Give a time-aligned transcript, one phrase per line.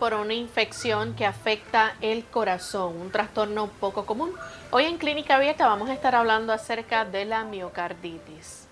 [0.00, 4.32] Por una infección que afecta el corazón, un trastorno poco común.
[4.70, 8.69] Hoy en Clínica Abierta vamos a estar hablando acerca de la miocarditis.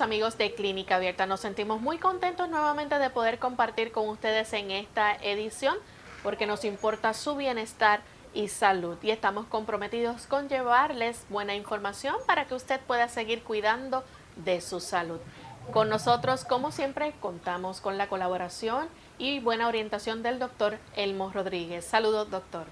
[0.00, 1.26] Amigos de Clínica Abierta.
[1.26, 5.76] Nos sentimos muy contentos nuevamente de poder compartir con ustedes en esta edición
[6.22, 8.00] porque nos importa su bienestar
[8.34, 14.04] y salud y estamos comprometidos con llevarles buena información para que usted pueda seguir cuidando
[14.36, 15.20] de su salud.
[15.72, 18.88] Con nosotros, como siempre, contamos con la colaboración
[19.18, 21.84] y buena orientación del doctor Elmo Rodríguez.
[21.84, 22.66] Saludos, doctor.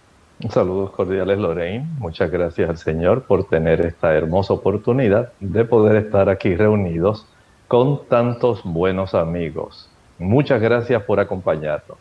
[0.51, 6.29] Saludos cordiales Lorraine, muchas gracias al Señor por tener esta hermosa oportunidad de poder estar
[6.29, 7.27] aquí reunidos
[7.69, 9.89] con tantos buenos amigos.
[10.19, 11.99] Muchas gracias por acompañarnos.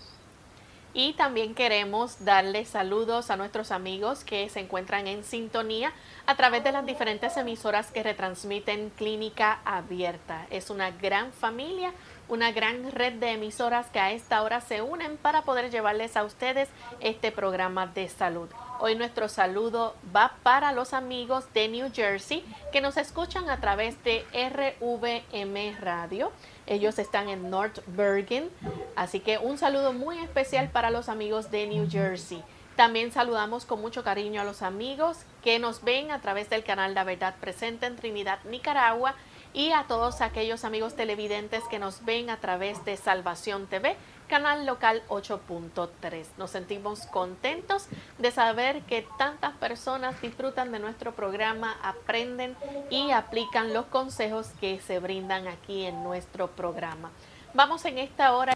[0.95, 5.91] Y también queremos darle saludos a nuestros amigos que se encuentran en sintonía
[6.27, 10.45] a través de las diferentes emisoras que retransmiten Clínica Abierta.
[10.51, 11.93] Es una gran familia
[12.27, 16.23] una gran red de emisoras que a esta hora se unen para poder llevarles a
[16.23, 16.69] ustedes
[16.99, 18.49] este programa de salud.
[18.79, 24.03] Hoy nuestro saludo va para los amigos de New Jersey que nos escuchan a través
[24.03, 26.31] de RVM Radio.
[26.65, 28.49] Ellos están en North Bergen,
[28.95, 32.43] así que un saludo muy especial para los amigos de New Jersey.
[32.75, 36.95] También saludamos con mucho cariño a los amigos que nos ven a través del canal
[36.95, 39.13] La Verdad Presente en Trinidad, Nicaragua
[39.53, 43.95] y a todos aquellos amigos televidentes que nos ven a través de Salvación TV,
[44.27, 46.25] canal local 8.3.
[46.37, 47.85] Nos sentimos contentos
[48.17, 52.55] de saber que tantas personas disfrutan de nuestro programa, aprenden
[52.89, 57.11] y aplican los consejos que se brindan aquí en nuestro programa.
[57.53, 58.53] Vamos en esta hora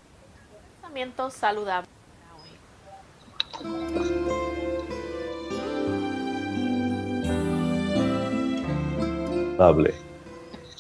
[0.82, 1.88] pensamiento saludable.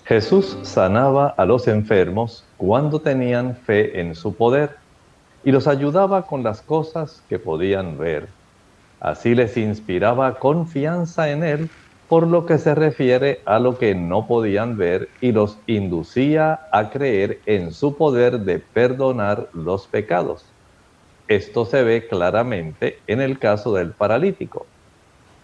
[0.08, 4.78] Jesús sanaba a los enfermos cuando tenían fe en su poder
[5.44, 8.30] y los ayudaba con las cosas que podían ver.
[9.02, 11.70] Así les inspiraba confianza en Él
[12.08, 16.90] por lo que se refiere a lo que no podían ver y los inducía a
[16.90, 20.46] creer en su poder de perdonar los pecados.
[21.28, 24.68] Esto se ve claramente en el caso del paralítico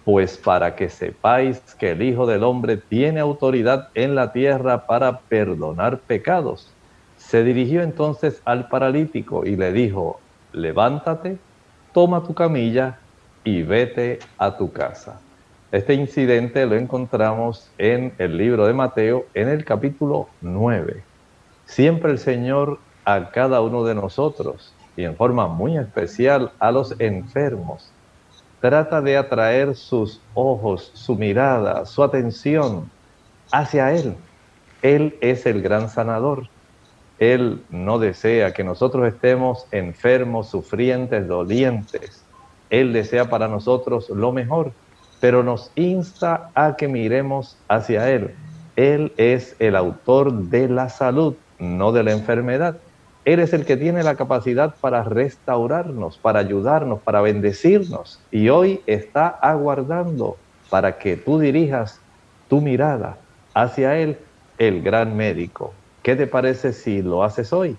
[0.05, 5.19] pues para que sepáis que el Hijo del Hombre tiene autoridad en la tierra para
[5.19, 6.71] perdonar pecados.
[7.17, 10.19] Se dirigió entonces al paralítico y le dijo,
[10.51, 11.37] levántate,
[11.93, 12.99] toma tu camilla
[13.45, 15.21] y vete a tu casa.
[15.71, 21.01] Este incidente lo encontramos en el libro de Mateo en el capítulo 9.
[21.65, 26.99] Siempre el Señor a cada uno de nosotros y en forma muy especial a los
[26.99, 27.92] enfermos
[28.63, 32.89] trata de atraer sus ojos, su mirada, su atención
[33.51, 34.15] hacia Él.
[34.81, 36.47] Él es el gran sanador.
[37.19, 42.23] Él no desea que nosotros estemos enfermos, sufrientes, dolientes.
[42.69, 44.71] Él desea para nosotros lo mejor,
[45.19, 48.33] pero nos insta a que miremos hacia Él.
[48.77, 52.77] Él es el autor de la salud, no de la enfermedad.
[53.25, 58.19] Él es el que tiene la capacidad para restaurarnos, para ayudarnos, para bendecirnos.
[58.31, 60.37] Y hoy está aguardando
[60.69, 62.01] para que tú dirijas
[62.49, 63.17] tu mirada
[63.53, 64.17] hacia Él,
[64.57, 65.73] el gran médico.
[66.01, 67.77] ¿Qué te parece si lo haces hoy?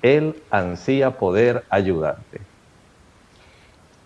[0.00, 2.40] Él ansía poder ayudarte.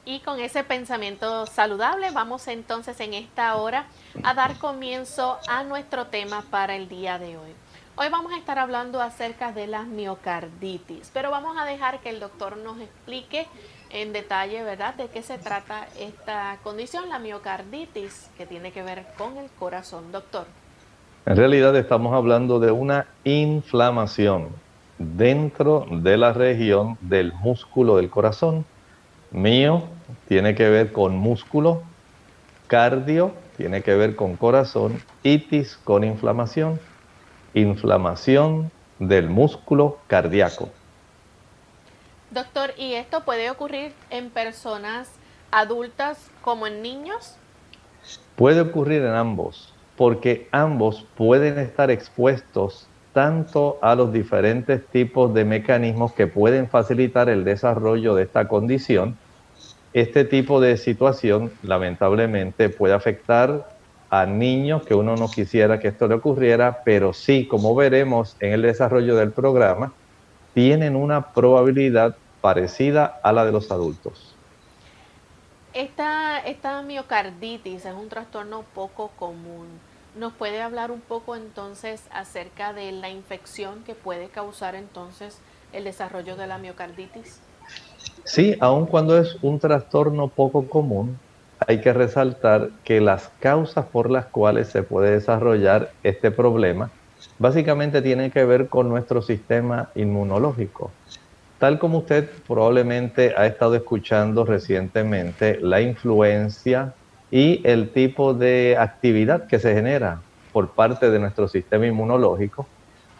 [0.06, 3.88] Y con ese pensamiento saludable vamos entonces en esta hora
[4.22, 7.52] a dar comienzo a nuestro tema para el día de hoy.
[8.00, 12.20] Hoy vamos a estar hablando acerca de la miocarditis, pero vamos a dejar que el
[12.20, 13.48] doctor nos explique
[13.90, 19.04] en detalle, ¿verdad?, de qué se trata esta condición, la miocarditis, que tiene que ver
[19.18, 20.12] con el corazón.
[20.12, 20.46] Doctor.
[21.26, 24.50] En realidad estamos hablando de una inflamación
[24.98, 28.64] dentro de la región del músculo del corazón.
[29.32, 29.82] Mío
[30.28, 31.82] tiene que ver con músculo,
[32.68, 36.78] cardio tiene que ver con corazón, itis con inflamación,
[37.60, 40.70] inflamación del músculo cardíaco.
[42.30, 45.10] Doctor, ¿y esto puede ocurrir en personas
[45.50, 47.36] adultas como en niños?
[48.36, 55.44] Puede ocurrir en ambos, porque ambos pueden estar expuestos tanto a los diferentes tipos de
[55.44, 59.16] mecanismos que pueden facilitar el desarrollo de esta condición.
[59.92, 63.77] Este tipo de situación lamentablemente puede afectar
[64.10, 68.52] a niños que uno no quisiera que esto le ocurriera, pero sí, como veremos en
[68.52, 69.92] el desarrollo del programa,
[70.54, 74.34] tienen una probabilidad parecida a la de los adultos.
[75.74, 79.66] Esta, esta miocarditis es un trastorno poco común.
[80.18, 85.38] ¿Nos puede hablar un poco entonces acerca de la infección que puede causar entonces
[85.72, 87.40] el desarrollo de la miocarditis?
[88.24, 91.18] Sí, aun cuando es un trastorno poco común,
[91.68, 96.90] hay que resaltar que las causas por las cuales se puede desarrollar este problema
[97.38, 100.90] básicamente tienen que ver con nuestro sistema inmunológico.
[101.58, 106.94] Tal como usted probablemente ha estado escuchando recientemente, la influencia
[107.30, 110.22] y el tipo de actividad que se genera
[110.52, 112.66] por parte de nuestro sistema inmunológico,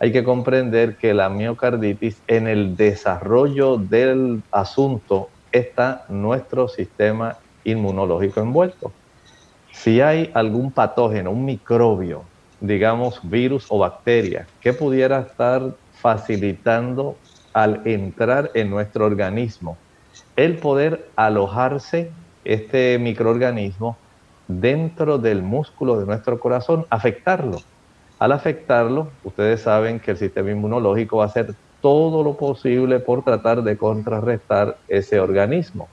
[0.01, 8.41] hay que comprender que la miocarditis en el desarrollo del asunto está nuestro sistema inmunológico
[8.41, 8.93] envuelto.
[9.73, 12.23] Si hay algún patógeno, un microbio,
[12.61, 17.17] digamos virus o bacteria, que pudiera estar facilitando
[17.53, 19.77] al entrar en nuestro organismo
[20.37, 22.11] el poder alojarse
[22.45, 23.97] este microorganismo
[24.47, 27.59] dentro del músculo de nuestro corazón, afectarlo.
[28.19, 33.23] Al afectarlo, ustedes saben que el sistema inmunológico va a hacer todo lo posible por
[33.23, 35.89] tratar de contrarrestar ese organismo.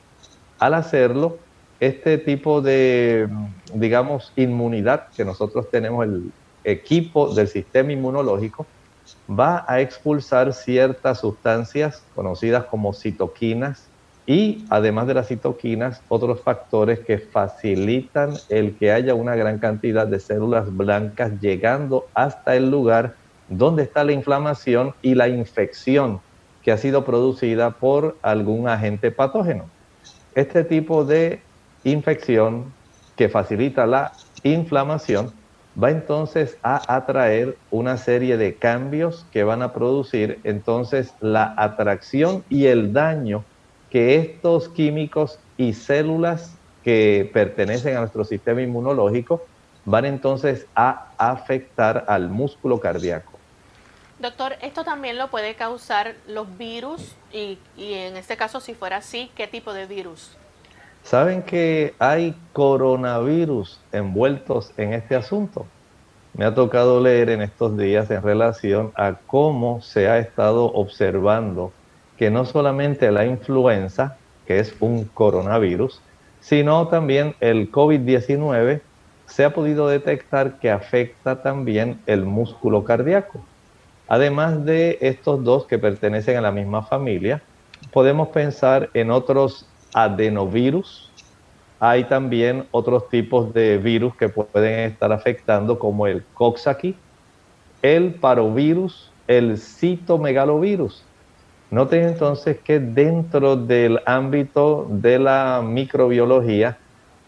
[0.58, 1.38] Al hacerlo,
[1.80, 3.28] este tipo de,
[3.74, 6.32] digamos, inmunidad que nosotros tenemos, el
[6.64, 8.66] equipo del sistema inmunológico,
[9.30, 13.88] va a expulsar ciertas sustancias conocidas como citoquinas
[14.28, 20.08] y además de las citoquinas, otros factores que facilitan el que haya una gran cantidad
[20.08, 23.16] de células blancas llegando hasta el lugar
[23.50, 26.22] donde está la inflamación y la infección
[26.64, 29.66] que ha sido producida por algún agente patógeno.
[30.34, 31.40] Este tipo de
[31.86, 32.74] infección
[33.16, 34.12] que facilita la
[34.44, 35.32] inflamación
[35.82, 42.44] va entonces a atraer una serie de cambios que van a producir entonces la atracción
[42.50, 43.44] y el daño
[43.90, 49.46] que estos químicos y células que pertenecen a nuestro sistema inmunológico
[49.86, 53.34] van entonces a afectar al músculo cardíaco.
[54.20, 58.98] Doctor, esto también lo puede causar los virus y, y en este caso si fuera
[58.98, 60.38] así, ¿qué tipo de virus?
[61.06, 65.68] ¿Saben que hay coronavirus envueltos en este asunto?
[66.34, 71.72] Me ha tocado leer en estos días en relación a cómo se ha estado observando
[72.18, 76.02] que no solamente la influenza, que es un coronavirus,
[76.40, 78.82] sino también el COVID-19
[79.28, 83.46] se ha podido detectar que afecta también el músculo cardíaco.
[84.08, 87.44] Además de estos dos que pertenecen a la misma familia,
[87.92, 91.05] podemos pensar en otros adenovirus.
[91.80, 96.96] Hay también otros tipos de virus que pueden estar afectando, como el Coxsackie,
[97.82, 101.04] el parovirus, el citomegalovirus.
[101.72, 106.78] Noten entonces que dentro del ámbito de la microbiología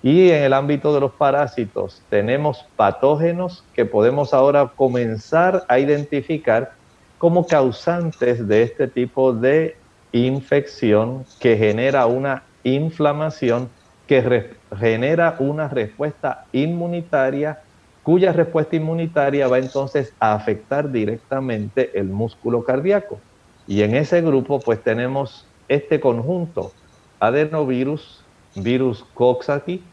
[0.04, 6.72] y en el ámbito de los parásitos tenemos patógenos que podemos ahora comenzar a identificar
[7.18, 9.75] como causantes de este tipo de
[10.12, 13.70] infección que genera una inflamación
[14.08, 17.60] que genera una respuesta inmunitaria
[18.08, 23.20] cuya respuesta inmunitaria va entonces a afectar directamente el músculo cardíaco.
[23.68, 26.72] Y en ese grupo pues tenemos este conjunto,
[27.20, 28.24] adenovirus,
[28.56, 29.84] virus Coxsackie,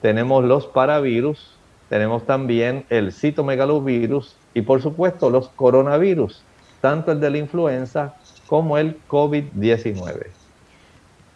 [0.00, 1.56] tenemos los paravirus,
[1.88, 6.44] tenemos también el citomegalovirus y por supuesto los coronavirus,
[6.80, 8.14] tanto el de la influenza
[8.46, 10.43] como el COVID-19.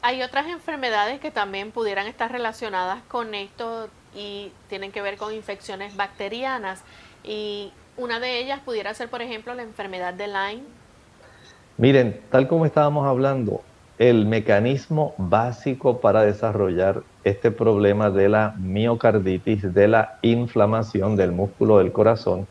[0.08, 5.34] Hay otras enfermedades que también pudieran estar relacionadas con esto y tienen que ver con
[5.34, 6.82] infecciones bacterianas.
[7.22, 10.62] Y Una de ellas pudiera ser, por ejemplo, la enfermedad de Lyme.
[11.76, 13.60] Miren, tal como estábamos hablando,
[13.98, 21.80] el mecanismo básico para desarrollar este problema de la miocarditis, de la inflamación del músculo
[21.80, 22.46] del corazón,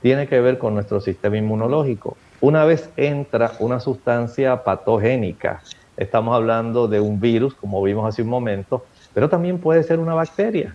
[0.00, 2.16] tiene que ver con nuestro sistema inmunológico.
[2.40, 5.60] Una vez entra una sustancia patogénica,
[6.00, 10.14] estamos hablando de un virus, como vimos hace un momento, pero también puede ser una
[10.14, 10.74] bacteria.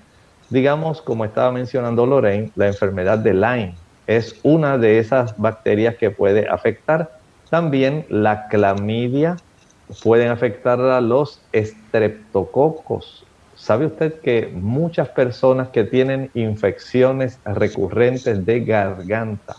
[0.50, 6.12] Digamos, como estaba mencionando Lorraine, la enfermedad de Lyme es una de esas bacterias que
[6.12, 7.10] puede afectar.
[7.50, 9.38] También la clamidia
[10.04, 13.26] pueden afectar a los estreptococos.
[13.56, 19.56] ¿Sabe usted que muchas personas que tienen infecciones recurrentes de garganta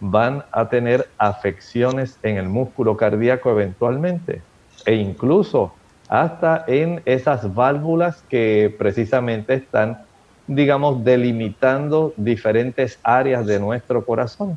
[0.00, 4.42] van a tener afecciones en el músculo cardíaco eventualmente?
[4.84, 5.72] E incluso
[6.08, 10.04] hasta en esas válvulas que precisamente están,
[10.46, 14.56] digamos, delimitando diferentes áreas de nuestro corazón.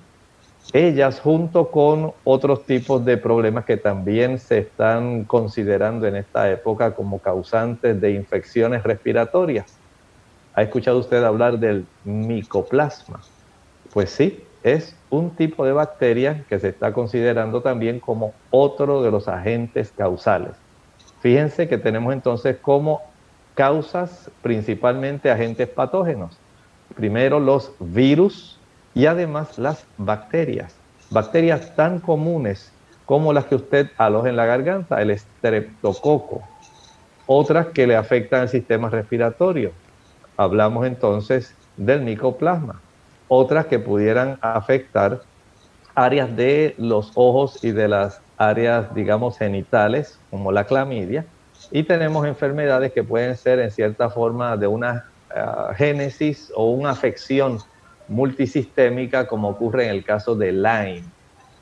[0.72, 6.94] Ellas, junto con otros tipos de problemas que también se están considerando en esta época
[6.94, 9.66] como causantes de infecciones respiratorias.
[10.54, 13.20] ¿Ha escuchado usted hablar del micoplasma?
[13.92, 19.12] Pues sí, es un tipo de bacteria que se está considerando también como otro de
[19.12, 20.52] los agentes causales.
[21.22, 23.02] Fíjense que tenemos entonces como
[23.56, 26.38] causas principalmente agentes patógenos.
[26.96, 28.60] Primero los virus
[28.94, 30.76] y además las bacterias.
[31.10, 32.72] Bacterias tan comunes
[33.06, 36.42] como las que usted aloja en la garganta, el estreptococo.
[37.26, 39.72] Otras que le afectan al sistema respiratorio.
[40.38, 42.82] Hablamos entonces del micoplasma.
[43.30, 45.22] Otras que pudieran afectar
[45.96, 51.26] áreas de los ojos y de las áreas, digamos, genitales, como la clamidia,
[51.72, 56.90] y tenemos enfermedades que pueden ser en cierta forma de una ah, génesis o una
[56.90, 57.60] afección
[58.08, 61.04] multisistémica, como ocurre en el caso de Lyme.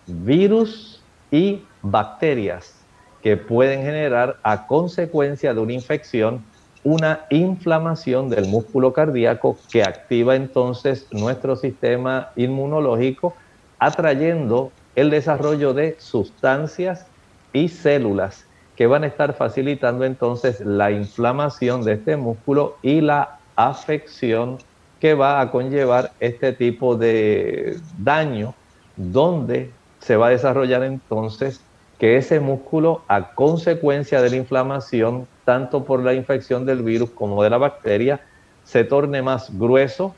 [0.05, 2.75] Virus y bacterias
[3.21, 6.45] que pueden generar a consecuencia de una infección
[6.87, 13.33] una inflamación del músculo cardíaco que activa entonces nuestro sistema inmunológico,
[13.77, 17.05] atrayendo el desarrollo de sustancias
[17.51, 18.45] y células
[18.77, 24.57] que van a estar facilitando entonces la inflamación de este músculo y la afección
[25.01, 28.53] que va a conllevar este tipo de daño
[28.95, 31.59] donde se va a desarrollar entonces
[31.99, 37.41] que ese músculo a consecuencia de la inflamación tanto por la infección del virus como
[37.41, 38.19] de la bacteria
[38.65, 40.13] se torne más grueso,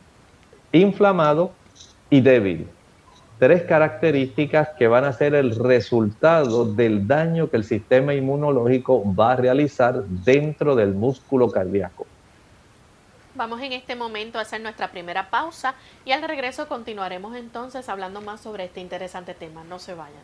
[0.71, 1.51] inflamado
[2.09, 2.67] y débil
[3.37, 9.31] tres características que van a ser el resultado del daño que el sistema inmunológico va
[9.31, 12.05] a realizar dentro del músculo cardíaco.
[13.35, 18.19] Vamos en este momento a hacer nuestra primera pausa y al regreso continuaremos entonces hablando
[18.19, 19.63] más sobre este interesante tema.
[19.63, 20.23] No se vayan.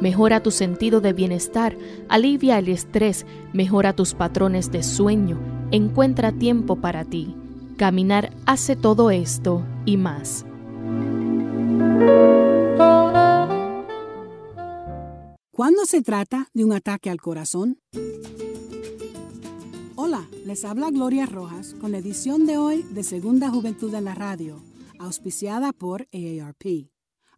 [0.00, 1.76] Mejora tu sentido de bienestar,
[2.08, 5.38] alivia el estrés, mejora tus patrones de sueño,
[5.72, 7.34] encuentra tiempo para ti.
[7.76, 10.44] Caminar hace todo esto y más.
[15.50, 17.80] ¿Cuándo se trata de un ataque al corazón?
[19.96, 24.14] Hola, les habla Gloria Rojas con la edición de hoy de Segunda Juventud en la
[24.14, 24.62] Radio,
[25.00, 26.88] auspiciada por AARP.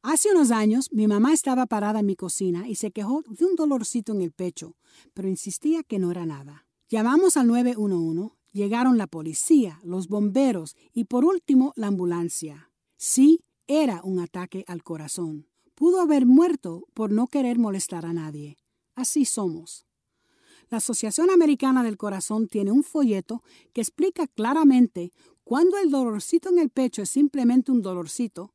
[0.03, 3.55] Hace unos años mi mamá estaba parada en mi cocina y se quejó de un
[3.55, 4.77] dolorcito en el pecho,
[5.13, 6.67] pero insistía que no era nada.
[6.89, 12.73] Llamamos al 911, llegaron la policía, los bomberos y por último la ambulancia.
[12.97, 15.49] Sí, era un ataque al corazón.
[15.75, 18.57] Pudo haber muerto por no querer molestar a nadie.
[18.95, 19.87] Así somos.
[20.71, 23.43] La Asociación Americana del Corazón tiene un folleto
[23.75, 25.13] que explica claramente
[25.45, 28.55] cuándo el dolorcito en el pecho es simplemente un dolorcito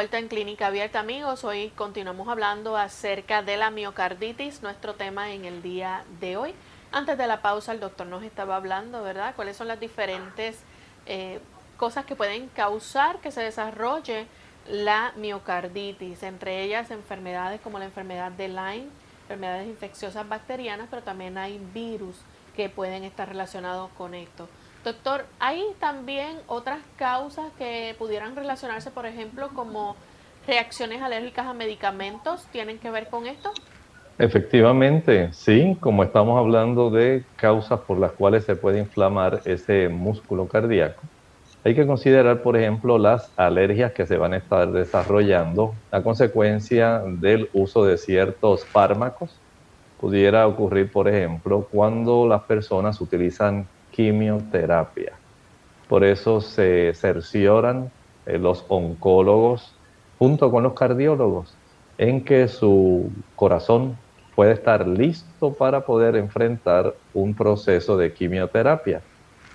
[0.00, 1.44] vuelta en Clínica Abierta, amigos.
[1.44, 6.54] Hoy continuamos hablando acerca de la miocarditis, nuestro tema en el día de hoy.
[6.90, 9.34] Antes de la pausa, el doctor nos estaba hablando, ¿verdad?
[9.36, 10.56] ¿Cuáles son las diferentes
[11.04, 11.38] eh,
[11.76, 14.26] cosas que pueden causar que se desarrolle
[14.66, 16.22] la miocarditis?
[16.22, 18.88] Entre ellas, enfermedades como la enfermedad de Lyme,
[19.24, 22.16] enfermedades infecciosas bacterianas, pero también hay virus
[22.56, 24.48] que pueden estar relacionados con esto.
[24.84, 29.94] Doctor, ¿hay también otras causas que pudieran relacionarse, por ejemplo, como
[30.46, 32.46] reacciones alérgicas a medicamentos?
[32.50, 33.52] ¿Tienen que ver con esto?
[34.18, 40.46] Efectivamente, sí, como estamos hablando de causas por las cuales se puede inflamar ese músculo
[40.46, 41.02] cardíaco,
[41.62, 47.02] hay que considerar, por ejemplo, las alergias que se van a estar desarrollando a consecuencia
[47.04, 49.30] del uso de ciertos fármacos.
[50.00, 55.12] Pudiera ocurrir, por ejemplo, cuando las personas utilizan quimioterapia.
[55.88, 57.90] Por eso se cercioran
[58.26, 59.74] eh, los oncólogos
[60.18, 61.54] junto con los cardiólogos
[61.98, 63.96] en que su corazón
[64.34, 69.02] puede estar listo para poder enfrentar un proceso de quimioterapia.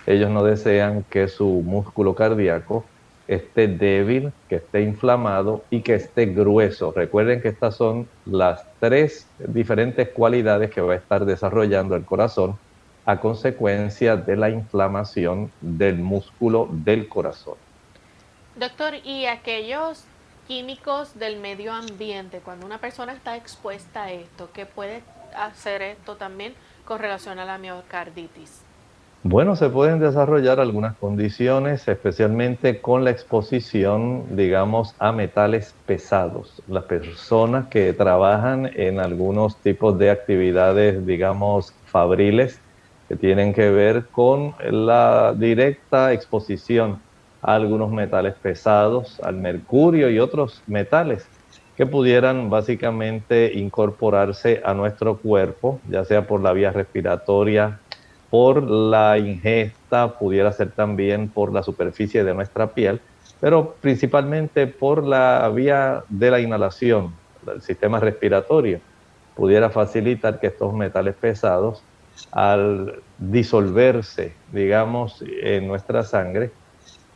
[0.06, 2.84] Ellos no desean que su músculo cardíaco
[3.28, 6.92] esté débil, que esté inflamado y que esté grueso.
[6.96, 12.58] Recuerden que estas son las tres diferentes cualidades que va a estar desarrollando el corazón
[13.06, 17.56] a consecuencia de la inflamación del músculo del corazón.
[18.56, 20.06] Doctor, ¿y aquellos
[20.48, 25.04] químicos del medio ambiente, cuando una persona está expuesta a esto, qué puede
[25.36, 26.54] hacer esto también
[26.86, 28.62] con relación a la miocarditis?
[29.28, 36.62] Bueno, se pueden desarrollar algunas condiciones, especialmente con la exposición, digamos, a metales pesados.
[36.68, 42.62] Las personas que trabajan en algunos tipos de actividades, digamos, fabriles,
[43.08, 47.00] que tienen que ver con la directa exposición
[47.42, 51.28] a algunos metales pesados, al mercurio y otros metales
[51.78, 57.80] que pudieran básicamente incorporarse a nuestro cuerpo, ya sea por la vía respiratoria,
[58.30, 63.02] por la ingesta, pudiera ser también por la superficie de nuestra piel,
[63.42, 67.14] pero principalmente por la vía de la inhalación,
[67.46, 68.80] del sistema respiratorio,
[69.36, 71.84] pudiera facilitar que estos metales pesados
[72.32, 76.52] al disolverse, digamos, en nuestra sangre,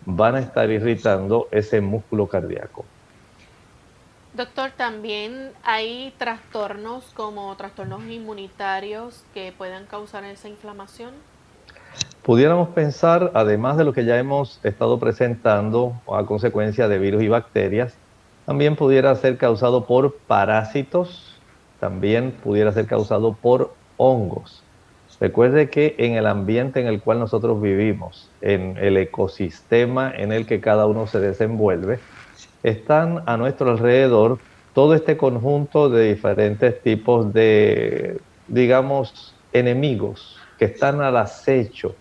[0.05, 2.85] van a estar irritando ese músculo cardíaco.
[4.33, 11.11] Doctor, también hay trastornos como trastornos inmunitarios que puedan causar esa inflamación.
[12.23, 17.27] Pudiéramos pensar, además de lo que ya hemos estado presentando a consecuencia de virus y
[17.27, 17.95] bacterias,
[18.45, 21.35] también pudiera ser causado por parásitos,
[21.79, 24.63] también pudiera ser causado por hongos.
[25.19, 30.45] Recuerde que en el ambiente en el cual nosotros vivimos, en el ecosistema en el
[30.45, 31.99] que cada uno se desenvuelve,
[32.63, 34.39] están a nuestro alrededor
[34.73, 41.95] todo este conjunto de diferentes tipos de, digamos, enemigos que están al acecho.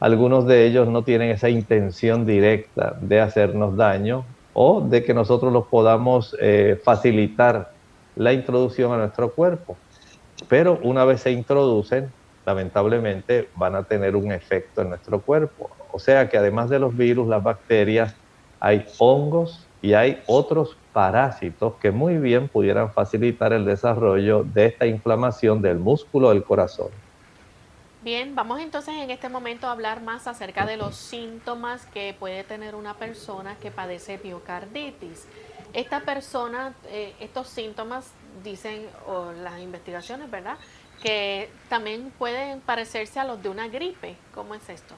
[0.00, 4.24] Algunos de ellos no tienen esa intención directa de hacernos daño
[4.54, 7.72] o de que nosotros los podamos eh, facilitar
[8.16, 9.76] la introducción a nuestro cuerpo.
[10.48, 12.10] Pero una vez se introducen,
[12.46, 15.70] lamentablemente van a tener un efecto en nuestro cuerpo.
[15.92, 18.14] O sea que además de los virus, las bacterias,
[18.60, 24.86] hay hongos y hay otros parásitos que muy bien pudieran facilitar el desarrollo de esta
[24.86, 26.88] inflamación del músculo del corazón.
[28.02, 32.44] Bien, vamos entonces en este momento a hablar más acerca de los síntomas que puede
[32.44, 35.26] tener una persona que padece miocarditis.
[35.72, 38.86] Esta persona, eh, estos síntomas dicen,
[39.42, 40.56] las investigaciones, ¿verdad?
[41.04, 44.16] Que también pueden parecerse a los de una gripe.
[44.34, 44.96] ¿Cómo es esto?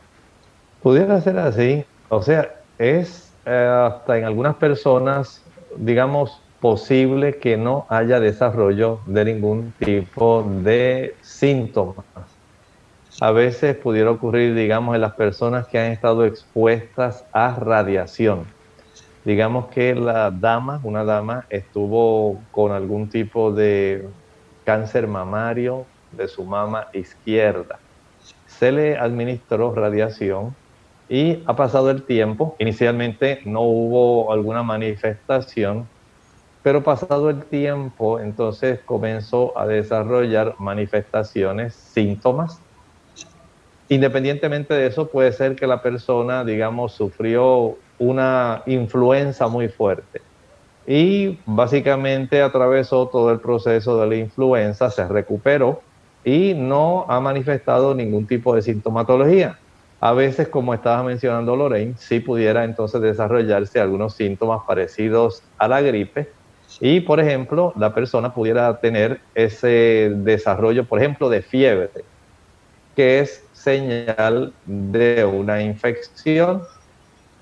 [0.83, 1.85] Pudiera ser así.
[2.09, 5.43] O sea, es eh, hasta en algunas personas,
[5.77, 12.07] digamos, posible que no haya desarrollo de ningún tipo de síntomas
[13.21, 18.45] a veces pudiera ocurrir, digamos, en las personas que han estado expuestas a radiación.
[19.25, 24.07] Digamos que la dama, una dama, estuvo con algún tipo de
[24.65, 27.79] cáncer mamario de su mama izquierda.
[28.47, 30.55] Se le administró radiación
[31.09, 32.57] y ha pasado el tiempo.
[32.59, 35.87] Inicialmente no hubo alguna manifestación,
[36.63, 42.61] pero pasado el tiempo, entonces comenzó a desarrollar manifestaciones, síntomas
[43.89, 50.21] Independientemente de eso, puede ser que la persona, digamos, sufrió una influenza muy fuerte
[50.87, 55.83] y básicamente atravesó todo el proceso de la influenza, se recuperó
[56.27, 59.61] y no ha manifestado ningún tipo de sintomatología.
[60.01, 65.81] A veces, como estaba mencionando Lorraine, sí pudiera entonces desarrollarse algunos síntomas parecidos a la
[65.81, 66.29] gripe.
[66.81, 71.91] Y, por ejemplo, la persona pudiera tener ese desarrollo, por ejemplo, de fiebre,
[72.97, 76.63] que es señal de una infección,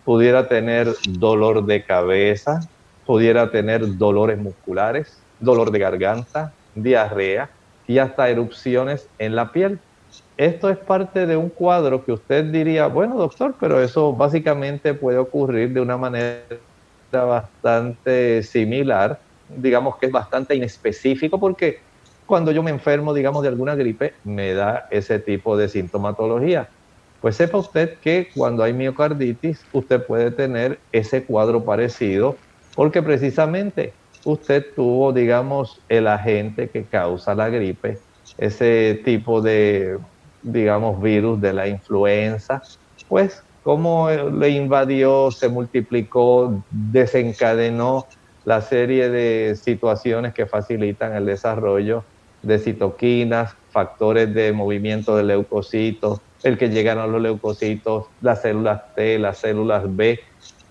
[0.04, 2.60] pudiera tener dolor de cabeza,
[3.06, 7.48] pudiera tener dolores musculares, dolor de garganta, diarrea
[7.86, 9.78] y hasta erupciones en la piel.
[10.36, 15.18] Esto es parte de un cuadro que usted diría, bueno doctor, pero eso básicamente puede
[15.18, 16.44] ocurrir de una manera
[17.12, 21.78] bastante similar, digamos que es bastante inespecífico porque
[22.26, 26.68] cuando yo me enfermo, digamos, de alguna gripe, me da ese tipo de sintomatología.
[27.20, 32.36] Pues sepa usted que cuando hay miocarditis, usted puede tener ese cuadro parecido,
[32.74, 33.92] porque precisamente
[34.24, 37.98] usted tuvo, digamos, el agente que causa la gripe,
[38.38, 39.98] ese tipo de,
[40.42, 42.62] digamos, virus de la influenza,
[43.08, 48.06] pues como le invadió, se multiplicó, desencadenó
[48.44, 52.04] la serie de situaciones que facilitan el desarrollo
[52.42, 58.94] de citoquinas, factores de movimiento de leucocitos, el que llegan a los leucocitos, las células
[58.94, 60.20] T, las células B,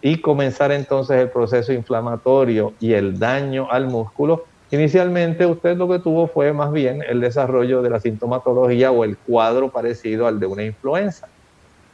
[0.03, 4.43] y comenzar entonces el proceso inflamatorio y el daño al músculo.
[4.69, 9.17] Inicialmente usted lo que tuvo fue más bien el desarrollo de la sintomatología o el
[9.17, 11.29] cuadro parecido al de una influenza,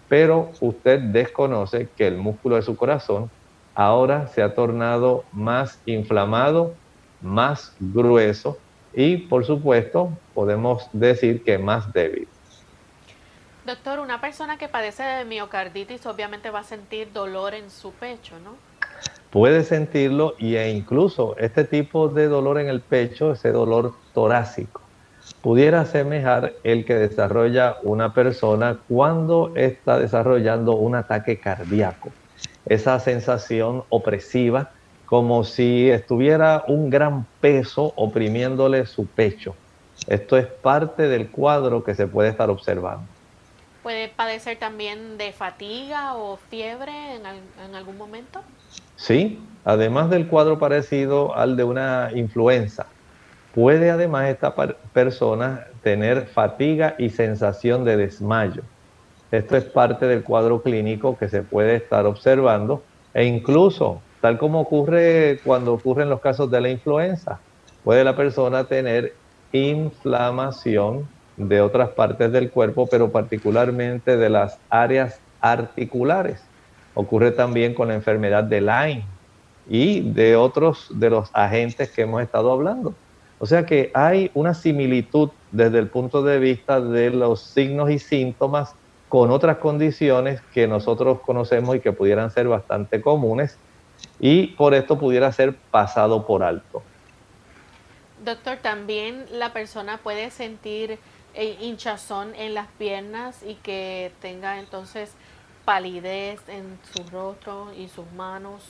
[0.08, 3.30] pero usted desconoce que el músculo de su corazón
[3.76, 6.74] ahora se ha tornado más inflamado,
[7.22, 8.58] más grueso,
[8.92, 12.28] y por supuesto podemos decir que más débil.
[13.70, 18.34] Doctor, una persona que padece de miocarditis obviamente va a sentir dolor en su pecho,
[18.44, 18.56] ¿no?
[19.30, 24.82] Puede sentirlo e incluso este tipo de dolor en el pecho, ese dolor torácico,
[25.44, 32.10] pudiera asemejar el que desarrolla una persona cuando está desarrollando un ataque cardíaco.
[32.66, 34.72] Esa sensación opresiva
[35.06, 39.54] como si estuviera un gran peso oprimiéndole su pecho.
[40.08, 43.19] Esto es parte del cuadro que se puede estar observando.
[43.84, 48.42] ¿Puede padecer también de fatiga o fiebre en, algún momento?
[48.98, 52.88] Sí, además del cuadro parecido al de una influenza,
[53.56, 54.54] puede además esta
[54.94, 58.64] persona tener fatiga y sensación de desmayo.
[59.32, 64.60] Esto es parte del cuadro clínico que se puede estar observando e incluso tal como
[64.60, 67.40] ocurre cuando ocurren los casos de la influenza.
[67.86, 69.14] Puede la persona tener
[69.54, 71.08] inflamación
[71.40, 76.44] de otras partes del cuerpo, pero particularmente de las áreas articulares.
[76.94, 79.06] Ocurre también con la enfermedad de Lyme
[79.70, 82.94] y de otros de los agentes que hemos estado hablando.
[83.40, 87.98] O sea que hay una similitud desde el punto de vista de los signos y
[87.98, 88.76] síntomas
[89.08, 93.58] con otras condiciones que nosotros conocemos y que pudieran ser bastante comunes
[94.20, 96.84] y por esto pudiera ser pasado por alto.
[98.24, 101.00] Doctor, también la persona puede sentir
[101.34, 105.12] eh, hinchazón en las piernas y que tenga entonces
[105.66, 108.64] palidez en su rostro y sus manos.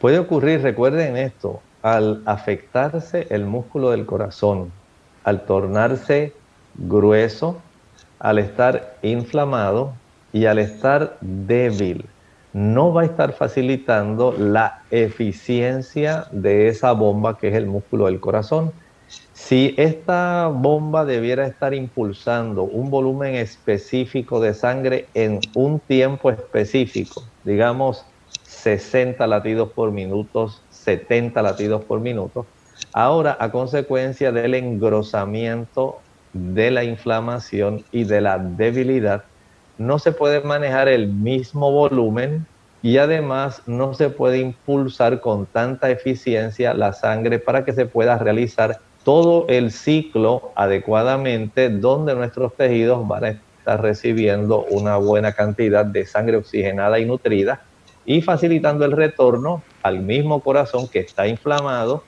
[0.00, 4.72] Puede ocurrir, recuerden esto, al afectarse el músculo del corazón,
[5.24, 6.32] al tornarse
[6.74, 7.60] grueso,
[8.18, 9.94] al estar inflamado
[10.32, 12.06] y al estar débil,
[12.52, 18.20] no va a estar facilitando la eficiencia de esa bomba que es el músculo del
[18.20, 18.72] corazón.
[19.44, 27.24] Si esta bomba debiera estar impulsando un volumen específico de sangre en un tiempo específico,
[27.42, 28.06] digamos
[28.44, 32.46] 60 latidos por minuto, 70 latidos por minuto,
[32.92, 35.98] ahora a consecuencia del engrosamiento
[36.32, 39.24] de la inflamación y de la debilidad,
[39.76, 42.46] no se puede manejar el mismo volumen
[42.80, 48.16] y además no se puede impulsar con tanta eficiencia la sangre para que se pueda
[48.18, 55.84] realizar todo el ciclo adecuadamente donde nuestros tejidos van a estar recibiendo una buena cantidad
[55.84, 57.62] de sangre oxigenada y nutrida
[58.04, 62.04] y facilitando el retorno al mismo corazón que está inflamado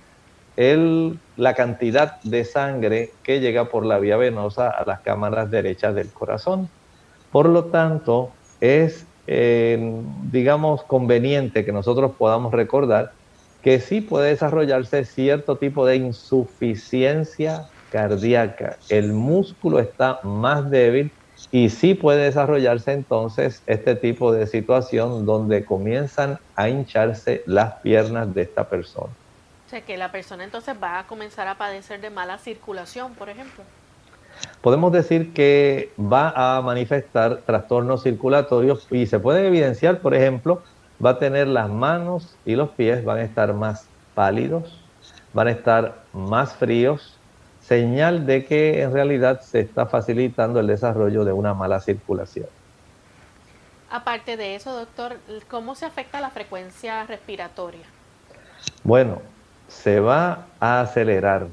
[0.57, 5.95] el, la cantidad de sangre que llega por la vía venosa a las cámaras derechas
[5.95, 6.69] del corazón.
[7.33, 8.31] Por lo tanto,
[8.61, 13.13] es, eh, digamos, conveniente que nosotros podamos recordar
[13.64, 18.77] que sí puede desarrollarse cierto tipo de insuficiencia cardíaca.
[18.88, 21.11] El músculo está más débil
[21.50, 28.33] y sí puede desarrollarse entonces este tipo de situación donde comienzan a hincharse las piernas
[28.35, 29.12] de esta persona
[29.83, 33.64] que la persona entonces va a comenzar a padecer de mala circulación, por ejemplo.
[34.61, 40.62] Podemos decir que va a manifestar trastornos circulatorios y se puede evidenciar, por ejemplo,
[41.05, 44.79] va a tener las manos y los pies van a estar más pálidos,
[45.33, 47.19] van a estar más fríos,
[47.61, 52.47] señal de que en realidad se está facilitando el desarrollo de una mala circulación.
[53.91, 55.17] Aparte de eso, doctor,
[55.49, 57.85] ¿cómo se afecta la frecuencia respiratoria?
[58.83, 59.23] Bueno,
[59.69, 61.47] se va a acelerar.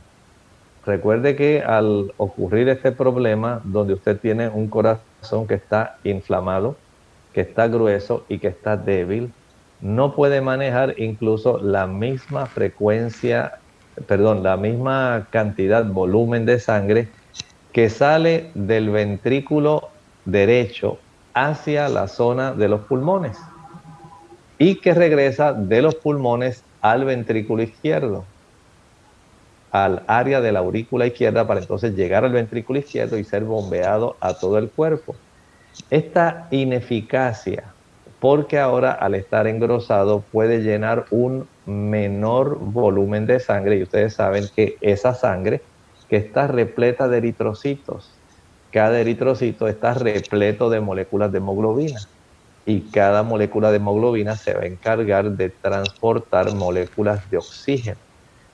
[0.86, 6.76] Recuerde que al ocurrir este problema donde usted tiene un corazón que está inflamado,
[7.34, 9.32] que está grueso y que está débil,
[9.82, 13.54] no puede manejar incluso la misma frecuencia,
[14.08, 17.08] perdón, la misma cantidad, volumen de sangre
[17.72, 19.90] que sale del ventrículo
[20.26, 21.00] derecho
[21.34, 23.38] hacia la zona de los pulmones
[24.60, 28.26] y que regresa de los pulmones al ventrículo izquierdo,
[29.72, 34.18] al área de la aurícula izquierda para entonces llegar al ventrículo izquierdo y ser bombeado
[34.20, 35.16] a todo el cuerpo.
[35.90, 37.76] Esta ineficacia,
[38.20, 44.50] porque ahora al estar engrosado puede llenar un menor volumen de sangre y ustedes saben
[44.56, 45.64] que esa sangre
[46.08, 48.22] que está repleta de eritrocitos,
[48.72, 52.00] cada eritrocito está repleto de moléculas de hemoglobina
[52.66, 58.02] y cada molécula de hemoglobina se va a encargar de transportar moléculas de oxígeno.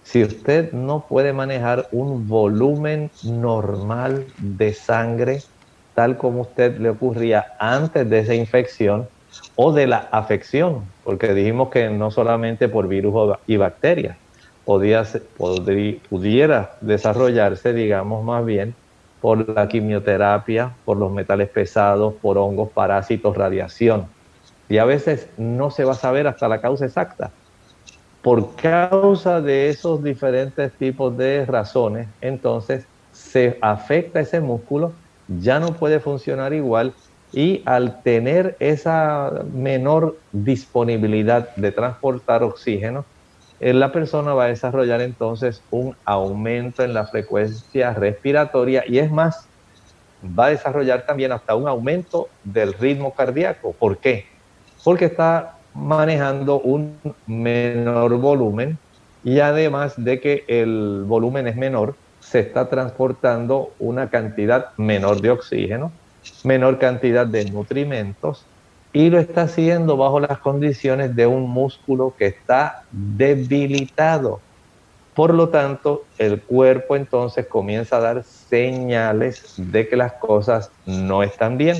[0.01, 5.49] Si usted no puede manejar un volumen normal de sangre,
[5.97, 9.07] tal como usted le ocurría antes de esa infección
[9.55, 14.15] o de la afección, porque dijimos que no solamente por virus y bacterias,
[14.63, 18.75] pudiera desarrollarse, digamos más bien,
[19.21, 24.05] por la quimioterapia, por los metales pesados, por hongos, parásitos, radiación.
[24.69, 27.31] Y a veces no se va a saber hasta la causa exacta.
[28.21, 34.91] Por causa de esos diferentes tipos de razones, entonces se afecta ese músculo,
[35.27, 36.93] ya no puede funcionar igual
[37.33, 43.05] y al tener esa menor disponibilidad de transportar oxígeno,
[43.59, 49.11] eh, la persona va a desarrollar entonces un aumento en la frecuencia respiratoria y es
[49.11, 49.47] más,
[50.23, 53.73] va a desarrollar también hasta un aumento del ritmo cardíaco.
[53.73, 54.25] ¿Por qué?
[54.83, 58.77] Porque está manejando un menor volumen
[59.23, 61.95] y además de que el volumen es menor,
[62.29, 65.91] se está transportando una cantidad menor de oxígeno,
[66.43, 68.45] menor cantidad de nutrimentos
[68.91, 74.41] y lo está haciendo bajo las condiciones de un músculo que está debilitado.
[75.13, 81.23] Por lo tanto, el cuerpo entonces comienza a dar señales de que las cosas no
[81.23, 81.77] están bien.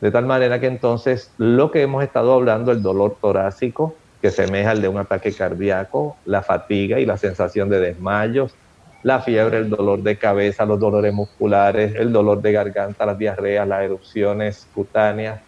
[0.00, 4.70] De tal manera que entonces lo que hemos estado hablando, el dolor torácico, que semeja
[4.70, 8.54] al de un ataque cardíaco, la fatiga y la sensación de desmayos,
[9.06, 13.68] la fiebre, el dolor de cabeza, los dolores musculares, el dolor de garganta, las diarreas,
[13.68, 15.40] las erupciones cutáneas,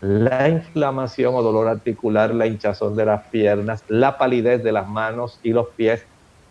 [0.00, 5.38] la inflamación o dolor articular, la hinchazón de las piernas, la palidez de las manos
[5.42, 6.02] y los pies,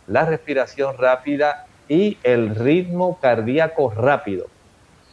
[0.05, 4.45] la respiración rápida y el ritmo cardíaco rápido.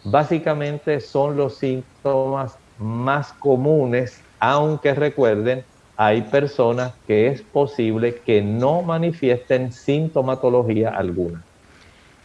[0.04, 5.64] Básicamente son los síntomas más comunes, aunque recuerden,
[6.02, 11.44] hay personas que es posible que no manifiesten sintomatología alguna.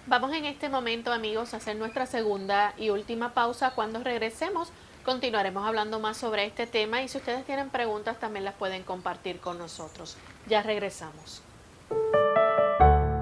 [0.08, 3.72] Vamos en este momento, amigos, a hacer nuestra segunda y última pausa.
[3.72, 4.70] Cuando regresemos,
[5.04, 9.42] continuaremos hablando más sobre este tema y si ustedes tienen preguntas también las pueden compartir
[9.42, 10.16] con nosotros.
[10.48, 11.42] Ya regresamos.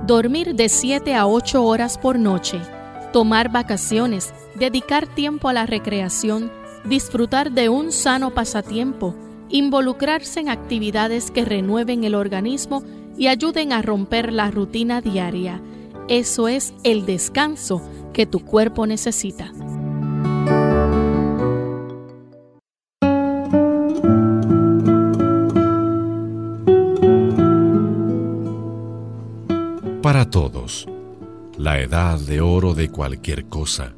[0.05, 2.61] Dormir de 7 a 8 horas por noche,
[3.11, 6.51] tomar vacaciones, dedicar tiempo a la recreación,
[6.85, 9.15] disfrutar de un sano pasatiempo,
[9.53, 12.83] involucrarse en actividades que renueven el organismo
[13.17, 15.61] y ayuden a romper la rutina diaria
[16.09, 19.53] eso es el descanso que tu cuerpo necesita.
[30.01, 30.85] Para todos,
[31.57, 33.93] la edad de oro de cualquier cosa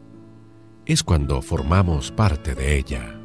[0.85, 3.24] es cuando formamos parte de ella.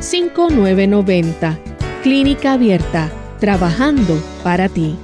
[0.00, 1.58] 5990.
[2.04, 4.96] Clínica Abierta, trabajando para ti.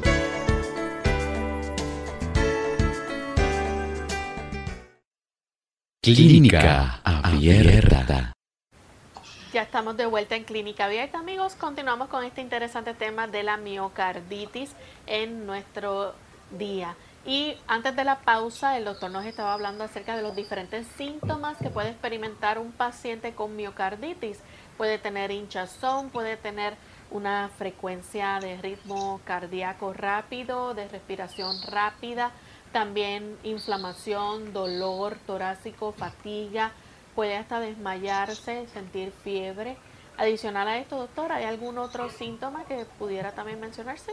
[6.01, 8.33] Clínica Abierta.
[9.53, 11.57] Ya estamos de vuelta en Clínica Abierta, amigos.
[11.57, 14.71] Continuamos con este interesante tema de la miocarditis
[15.07, 16.15] en nuestro
[16.57, 16.95] día.
[17.27, 21.57] Y antes de la pausa, el doctor nos estaba hablando acerca de los diferentes síntomas
[21.57, 24.39] que puede experimentar un paciente con miocarditis
[24.77, 26.75] puede tener hinchazón, puede tener
[27.11, 32.33] una frecuencia de ritmo cardíaco rápido, de respiración rápida,
[32.73, 36.73] también inflamación, dolor torácico, fatiga,
[37.15, 39.77] puede hasta desmayarse, sentir fiebre.
[40.17, 44.13] Adicional a esto, doctor, ¿hay algún otro síntoma que pudiera también mencionarse?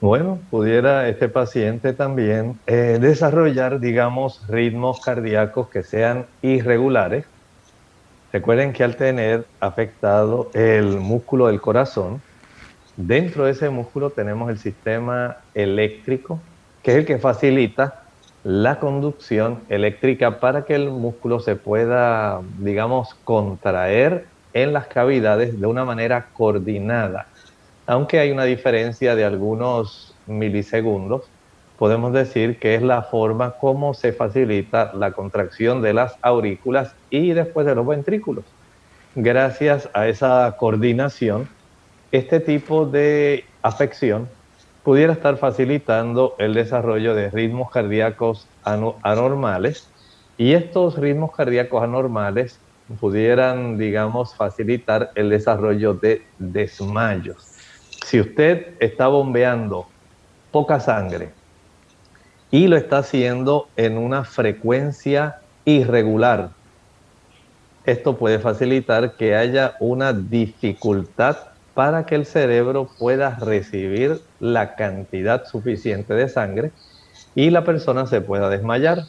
[0.00, 7.26] Bueno, pudiera este paciente también eh, desarrollar, digamos, ritmos cardíacos que sean irregulares,
[8.34, 12.20] Recuerden que al tener afectado el músculo del corazón,
[12.96, 16.40] dentro de ese músculo tenemos el sistema eléctrico,
[16.82, 18.02] que es el que facilita
[18.42, 25.66] la conducción eléctrica para que el músculo se pueda, digamos, contraer en las cavidades de
[25.68, 27.28] una manera coordinada.
[27.86, 31.22] Aunque hay una diferencia de algunos milisegundos,
[31.84, 37.32] podemos decir que es la forma como se facilita la contracción de las aurículas y
[37.34, 38.46] después de los ventrículos.
[39.14, 41.46] Gracias a esa coordinación,
[42.10, 44.30] este tipo de afección
[44.82, 49.86] pudiera estar facilitando el desarrollo de ritmos cardíacos anormales
[50.38, 52.58] y estos ritmos cardíacos anormales
[52.98, 57.46] pudieran, digamos, facilitar el desarrollo de desmayos.
[58.06, 59.86] Si usted está bombeando
[60.50, 61.43] poca sangre,
[62.54, 66.50] y lo está haciendo en una frecuencia irregular.
[67.84, 71.36] Esto puede facilitar que haya una dificultad
[71.74, 76.70] para que el cerebro pueda recibir la cantidad suficiente de sangre
[77.34, 79.00] y la persona se pueda desmayar.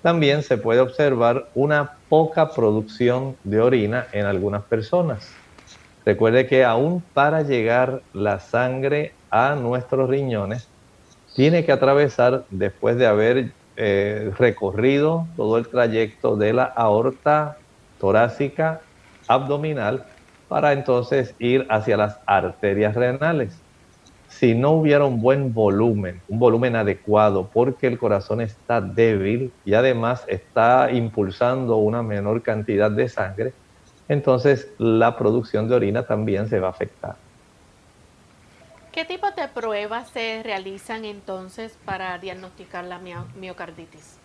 [0.00, 5.32] También se puede observar una poca producción de orina en algunas personas.
[6.06, 10.67] Recuerde que aún para llegar la sangre a nuestros riñones
[11.38, 17.58] tiene que atravesar después de haber eh, recorrido todo el trayecto de la aorta
[18.00, 18.80] torácica
[19.28, 20.04] abdominal
[20.48, 23.56] para entonces ir hacia las arterias renales.
[24.26, 29.74] Si no hubiera un buen volumen, un volumen adecuado, porque el corazón está débil y
[29.74, 33.52] además está impulsando una menor cantidad de sangre,
[34.08, 37.27] entonces la producción de orina también se va a afectar.
[38.98, 44.18] ¿Qué tipo de pruebas se realizan entonces para diagnosticar la miocarditis?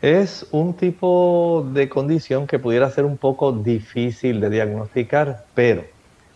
[0.00, 5.82] Es un tipo de condición que pudiera ser un poco difícil de diagnosticar, pero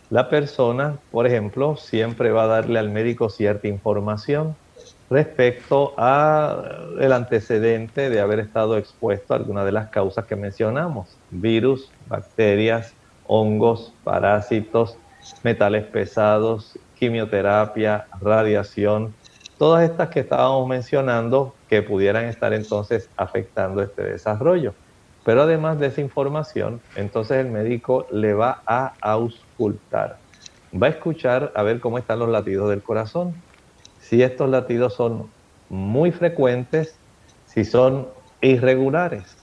[0.09, 4.57] la persona, por ejemplo, siempre va a darle al médico cierta información
[5.09, 6.65] respecto a
[6.99, 12.93] el antecedente de haber estado expuesto a alguna de las causas que mencionamos, virus, bacterias,
[13.23, 14.97] hongos, parásitos,
[15.43, 19.15] metales pesados, quimioterapia, radiación,
[19.59, 24.73] todas estas que estábamos mencionando que pudieran estar entonces afectando este desarrollo.
[25.23, 30.17] Pero además de esa información, entonces el médico le va a auscultar.
[30.73, 33.43] Va a escuchar a ver cómo están los latidos del corazón.
[33.99, 35.31] Si estos latidos son
[35.69, 37.01] muy frecuentes,
[37.43, 38.09] si son
[38.41, 39.37] irregulares.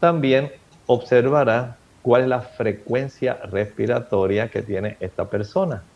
[0.00, 0.50] También
[0.86, 5.86] observará cuál es la frecuencia respiratoria que tiene esta persona.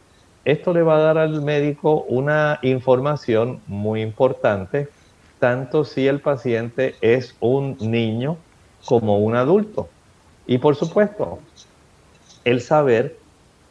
[0.45, 4.88] Esto le va a dar al médico una información muy importante,
[5.38, 8.38] tanto si el paciente es un niño
[8.84, 9.88] como un adulto.
[10.47, 11.41] Y por supuesto,
[12.45, 13.18] el saber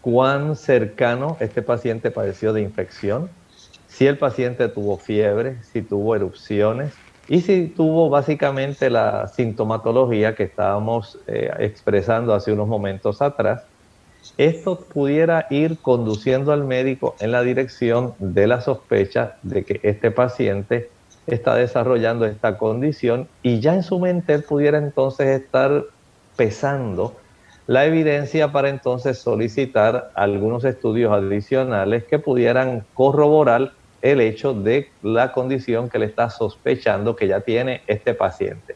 [0.02, 3.30] cuán cercano este paciente padeció de infección,
[3.88, 6.94] si el paciente tuvo fiebre, si tuvo erupciones
[7.28, 13.64] y si tuvo básicamente la sintomatología que estábamos eh, expresando hace unos momentos atrás,
[14.38, 20.12] esto pudiera ir conduciendo al médico en la dirección de la sospecha de que este
[20.12, 20.90] paciente
[21.28, 25.84] está desarrollando esta condición y ya en su mente él pudiera entonces estar
[26.36, 27.16] pesando
[27.68, 35.32] la evidencia para entonces solicitar algunos estudios adicionales que pudieran corroborar el hecho de la
[35.32, 38.76] condición que le está sospechando que ya tiene este paciente.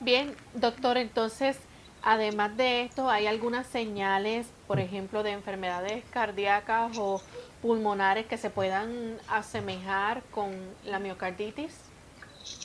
[0.00, 1.58] Bien, doctor, entonces,
[2.06, 7.20] además de esto, ¿hay algunas señales, por ejemplo, de enfermedades cardíacas o
[7.60, 10.52] pulmonares que se puedan asemejar con
[10.86, 11.74] la miocarditis?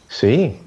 [0.07, 0.59] Sí,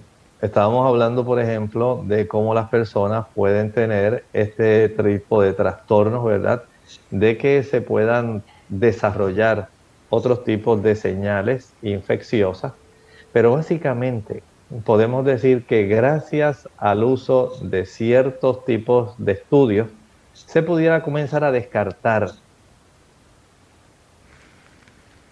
[0.43, 6.65] estábamos hablando, por ejemplo, de cómo las personas pueden tener este tipo de trastornos, ¿verdad?
[7.11, 9.69] De que se puedan desarrollar
[10.11, 12.73] otros tipos de señales infecciosas,
[13.33, 14.43] pero básicamente
[14.83, 19.89] podemos decir que gracias al uso de ciertos tipos de estudios,
[20.33, 22.31] se pudiera comenzar a descartar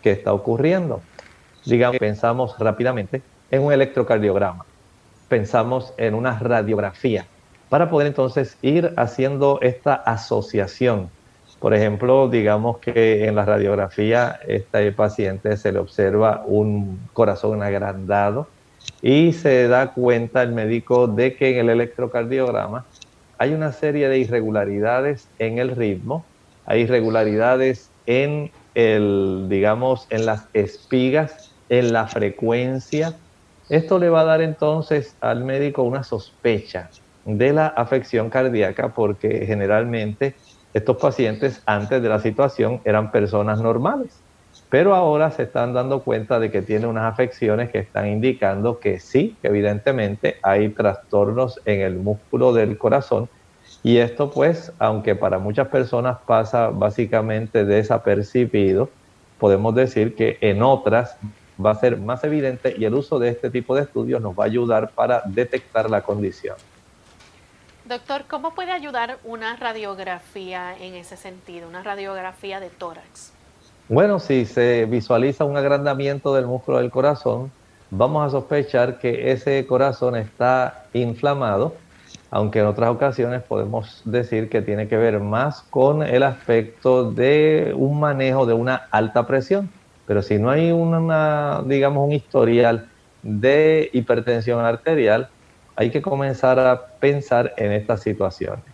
[0.01, 1.01] qué está ocurriendo.
[1.64, 4.64] Digamos, pensamos rápidamente en un electrocardiograma,
[5.28, 7.26] pensamos en una radiografía,
[7.68, 11.11] para poder entonces ir haciendo esta asociación.
[11.59, 18.49] Por ejemplo, digamos que en la radiografía este paciente se le observa un corazón agrandado
[19.03, 22.86] y se da cuenta el médico de que en el electrocardiograma
[23.36, 26.24] hay una serie de irregularidades en el ritmo,
[26.64, 33.16] hay irregularidades en el, digamos, en las espigas, en la frecuencia.
[33.68, 36.88] Esto le va a dar entonces al médico una sospecha
[37.24, 40.36] de la afección cardíaca porque generalmente
[40.72, 44.22] estos pacientes antes de la situación eran personas normales,
[44.73, 49.01] pero ahora se están dando cuenta de que tiene unas afecciones que están indicando que
[49.01, 53.29] sí, que evidentemente hay trastornos en el músculo del corazón
[53.83, 58.89] y esto pues, aunque para muchas personas pasa básicamente desapercibido,
[59.39, 61.18] podemos decir que en otras
[61.62, 64.45] va a ser más evidente y el uso de este tipo de estudios nos va
[64.45, 66.57] a ayudar para detectar la condición.
[67.85, 73.35] Doctor, ¿cómo puede ayudar una radiografía en ese sentido, una radiografía de tórax?
[73.89, 77.51] Bueno, si se visualiza un agrandamiento del músculo del corazón,
[77.91, 81.74] vamos a sospechar que ese corazón está inflamado
[82.33, 87.74] aunque en otras ocasiones podemos decir que tiene que ver más con el aspecto de
[87.76, 89.68] un manejo de una alta presión.
[90.07, 92.89] Pero si no hay una, digamos, un historial
[93.22, 95.28] de hipertensión arterial,
[95.76, 98.64] hay que comenzar a pensar en estas situaciones.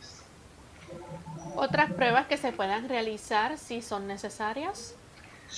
[1.61, 4.95] ¿Otras pruebas que se puedan realizar si son necesarias?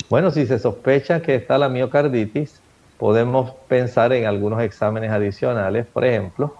[0.09, 2.59] Bueno, si se sospecha que está la miocarditis,
[2.97, 6.57] podemos pensar en algunos exámenes adicionales, por ejemplo,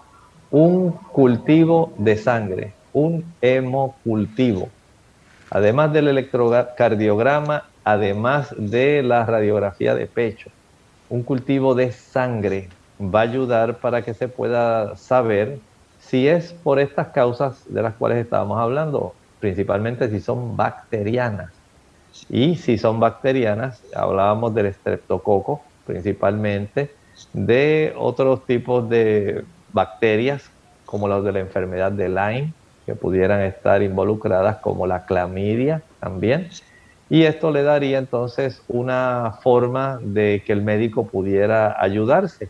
[0.51, 4.69] un cultivo de sangre, un hemocultivo.
[5.49, 10.51] Además del electrocardiograma, además de la radiografía de pecho,
[11.09, 12.69] un cultivo de sangre
[13.01, 15.57] va a ayudar para que se pueda saber
[15.99, 21.51] si es por estas causas de las cuales estábamos hablando, principalmente si son bacterianas.
[22.29, 26.91] Y si son bacterianas, hablábamos del estreptococo, principalmente,
[27.33, 30.49] de otros tipos de bacterias
[30.85, 32.53] como las de la enfermedad de Lyme,
[32.85, 36.49] que pudieran estar involucradas, como la clamidia también.
[37.09, 42.49] Y esto le daría entonces una forma de que el médico pudiera ayudarse.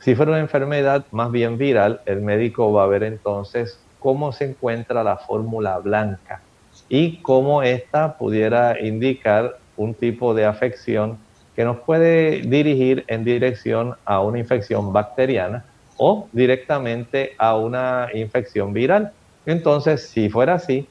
[0.00, 4.44] Si fuera una enfermedad más bien viral, el médico va a ver entonces cómo se
[4.44, 6.40] encuentra la fórmula blanca
[6.88, 11.18] y cómo ésta pudiera indicar un tipo de afección
[11.54, 15.64] que nos puede dirigir en dirección a una infección bacteriana
[15.96, 19.12] o directamente a una infección viral.
[19.44, 20.86] Entonces, si fuera así,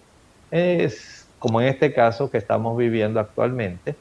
[1.39, 3.95] como en este caso que estamos viviendo actualmente,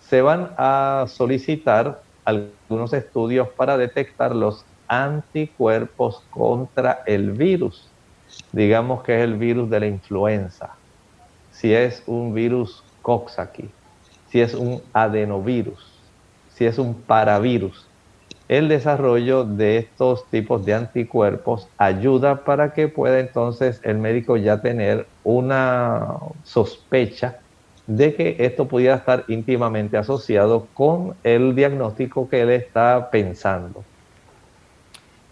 [0.00, 7.88] se van a solicitar algunos estudios para detectar los anticuerpos contra el virus.
[8.52, 10.74] Digamos que es el virus de la influenza.
[11.52, 13.70] Si es un virus Coxsackie,
[14.28, 16.00] si es un adenovirus,
[16.52, 17.86] si es un paravirus.
[18.48, 24.60] El desarrollo de estos tipos de anticuerpos ayuda para que pueda entonces el médico ya
[24.60, 27.40] tener una sospecha
[27.86, 33.84] de que esto pudiera estar íntimamente asociado con el diagnóstico que él está pensando.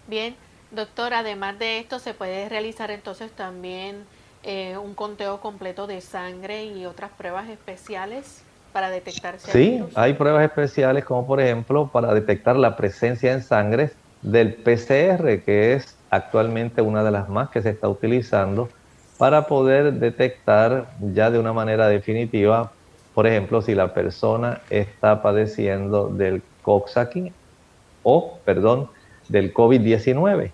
[0.06, 0.34] Bien,
[0.74, 4.04] doctor, además de esto, ¿se puede realizar entonces también
[4.42, 10.44] eh, un conteo completo de sangre y otras pruebas especiales para detectar Sí, hay pruebas
[10.44, 16.82] especiales como por ejemplo para detectar la presencia en sangre del PCR, que es actualmente
[16.82, 18.68] una de las más que se está utilizando
[19.16, 22.72] para poder detectar ya de una manera definitiva,
[23.14, 27.32] por ejemplo, si la persona está padeciendo del Coxsackie
[28.02, 28.90] o, perdón,
[29.28, 30.50] del COVID-19.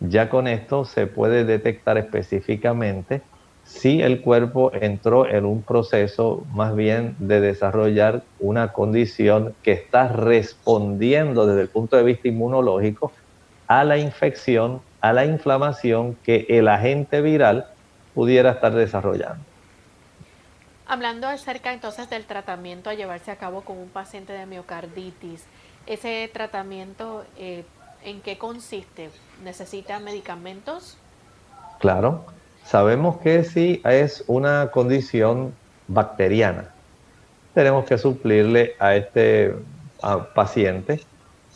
[0.00, 3.22] Ya con esto se puede detectar específicamente
[3.64, 10.08] si el cuerpo entró en un proceso más bien de desarrollar una condición que está
[10.08, 13.12] respondiendo desde el punto de vista inmunológico
[13.66, 17.66] a la infección, a la inflamación que el agente viral
[18.14, 19.44] pudiera estar desarrollando.
[20.86, 25.44] Hablando acerca entonces del tratamiento a llevarse a cabo con un paciente de miocarditis,
[25.86, 27.64] ese tratamiento eh,
[28.04, 29.10] ¿En qué consiste?
[29.44, 30.96] ¿Necesita medicamentos?
[31.80, 32.24] Claro,
[32.64, 35.54] sabemos que si es una condición
[35.88, 36.70] bacteriana,
[37.54, 39.54] tenemos que suplirle a este
[40.34, 41.00] paciente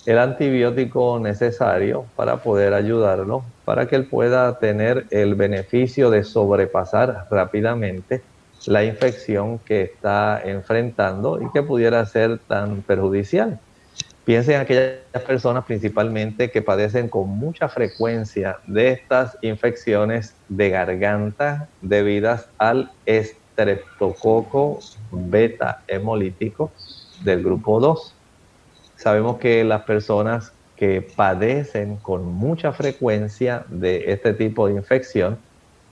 [0.04, 7.26] el antibiótico necesario para poder ayudarlo, para que él pueda tener el beneficio de sobrepasar
[7.30, 8.22] rápidamente
[8.66, 13.60] la infección que está enfrentando y que pudiera ser tan perjudicial.
[14.24, 21.68] Piensen en aquellas personas principalmente que padecen con mucha frecuencia de estas infecciones de garganta
[21.80, 24.78] debidas al estreptococo
[25.10, 26.70] beta hemolítico
[27.24, 28.14] del grupo 2.
[28.94, 35.38] Sabemos que las personas que padecen con mucha frecuencia de este tipo de infección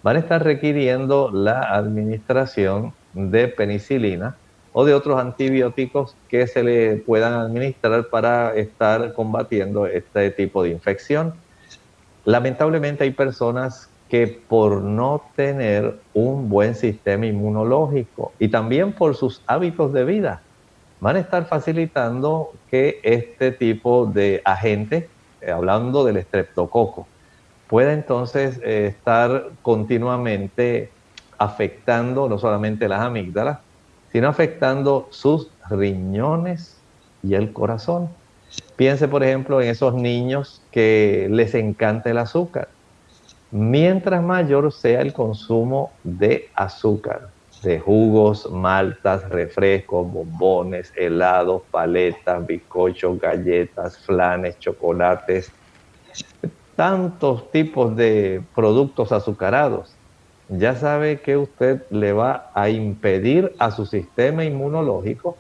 [0.05, 4.37] van a estar requiriendo la administración de penicilina
[4.72, 10.70] o de otros antibióticos que se le puedan administrar para estar combatiendo este tipo de
[10.70, 11.34] infección.
[12.24, 19.40] Lamentablemente hay personas que por no tener un buen sistema inmunológico y también por sus
[19.46, 20.42] hábitos de vida,
[21.00, 25.08] van a estar facilitando que este tipo de agente,
[25.40, 27.06] eh, hablando del estreptococo,
[27.68, 30.90] pueda entonces eh, estar continuamente
[31.38, 33.60] afectando no solamente las amígdalas,
[34.12, 36.76] sino afectando sus riñones
[37.22, 38.08] y el corazón.
[38.76, 42.68] Piense, por ejemplo, en esos niños que les encanta el azúcar.
[43.50, 47.28] Mientras mayor sea el consumo de azúcar,
[47.62, 55.52] de jugos, maltas, refrescos, bombones, helados, paletas, bizcochos, galletas, flanes, chocolates,
[56.76, 59.94] tantos tipos de productos azucarados,
[60.51, 65.36] ya sabe que usted le va a impedir a su sistema inmunológico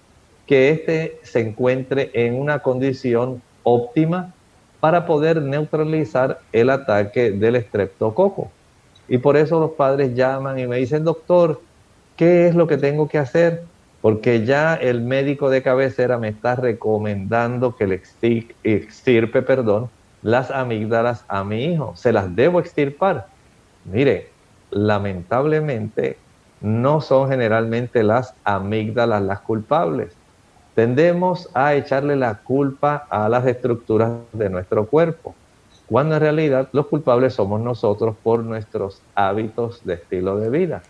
[0.46, 4.32] que éste se encuentre en una condición óptima
[4.78, 8.50] para poder neutralizar el ataque del estreptococo.
[9.08, 11.60] Y por eso los padres llaman y me dicen, doctor,
[12.16, 13.64] ¿qué es lo que tengo que hacer?
[14.00, 18.00] Porque ya el médico de cabecera me está recomendando que le
[18.62, 19.90] extirpe, perdón,
[20.22, 21.94] las amígdalas a mi hijo.
[21.96, 23.26] ¿Se las debo extirpar?
[23.84, 24.28] Mire,
[24.70, 26.18] lamentablemente
[26.60, 30.16] no son generalmente las amígdalas las culpables.
[30.74, 35.34] Tendemos a echarle la culpa a las estructuras de nuestro cuerpo,
[35.86, 40.84] cuando en realidad los culpables somos nosotros por nuestros hábitos de estilo de vida.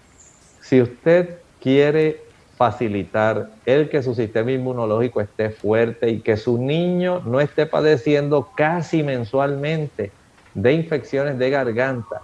[0.61, 2.21] Si usted quiere
[2.57, 8.53] facilitar el que su sistema inmunológico esté fuerte y que su niño no esté padeciendo
[8.55, 10.13] casi mensualmente
[10.53, 12.21] de infecciones de garganta,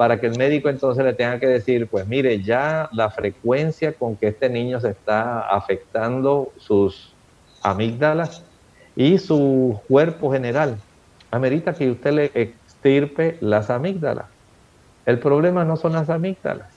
[0.00, 4.16] para que el médico entonces le tenga que decir, pues mire, ya la frecuencia con
[4.16, 7.12] que este niño se está afectando sus
[7.62, 8.42] amígdalas
[8.96, 10.78] y su cuerpo general,
[11.30, 14.24] amerita que usted le extirpe las amígdalas.
[15.04, 16.68] El problema no son las amígdalas.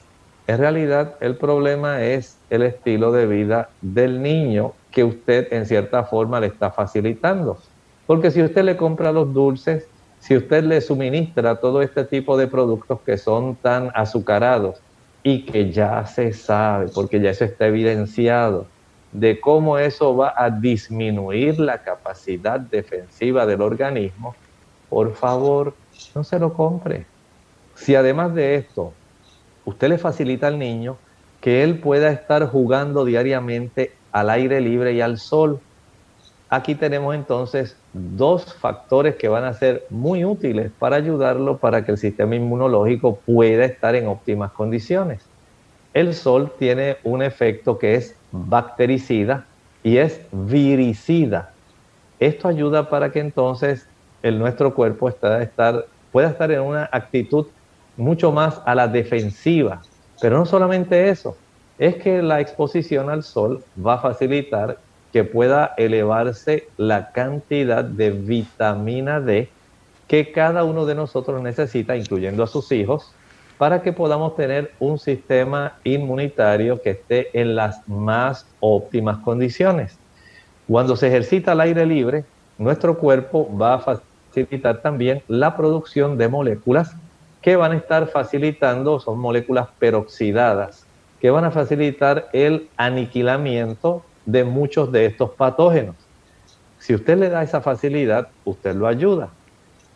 [0.46, 6.04] En realidad el problema es el estilo de vida del niño que usted en cierta
[6.04, 7.58] forma le está facilitando.
[8.06, 9.88] Porque si usted le compra los dulces,
[10.24, 14.80] si usted le suministra todo este tipo de productos que son tan azucarados
[15.22, 18.66] y que ya se sabe, porque ya eso está evidenciado,
[19.12, 24.34] de cómo eso va a disminuir la capacidad defensiva del organismo,
[24.88, 25.76] por favor,
[26.16, 27.06] no se lo compre.
[27.76, 28.94] Si además de esto,
[29.66, 30.96] usted le facilita al niño
[31.42, 35.60] que él pueda estar jugando diariamente al aire libre y al sol,
[36.48, 41.92] aquí tenemos entonces dos factores que van a ser muy útiles para ayudarlo para que
[41.92, 45.24] el sistema inmunológico pueda estar en óptimas condiciones.
[45.94, 49.46] El sol tiene un efecto que es bactericida
[49.84, 51.52] y es viricida.
[52.20, 53.88] Esto ayuda para que entonces
[54.24, 55.12] el, nuestro cuerpo
[56.12, 57.46] pueda estar en una actitud
[57.96, 59.82] mucho más a la defensiva.
[60.20, 61.38] Pero no solamente eso,
[61.78, 64.78] es que la exposición al sol va a facilitar
[65.14, 69.48] que pueda elevarse la cantidad de vitamina D
[70.08, 73.14] que cada uno de nosotros necesita, incluyendo a sus hijos,
[73.60, 79.98] para que podamos tener un sistema inmunitario que esté en las más óptimas condiciones.
[80.68, 82.26] Cuando se ejercita al aire libre,
[82.58, 86.96] nuestro cuerpo va a facilitar también la producción de moléculas
[87.42, 90.88] que van a estar facilitando, son moléculas peroxidadas,
[91.22, 95.96] que van a facilitar el aniquilamiento de muchos de estos patógenos.
[96.80, 99.30] Si usted le da esa facilidad, usted lo ayuda.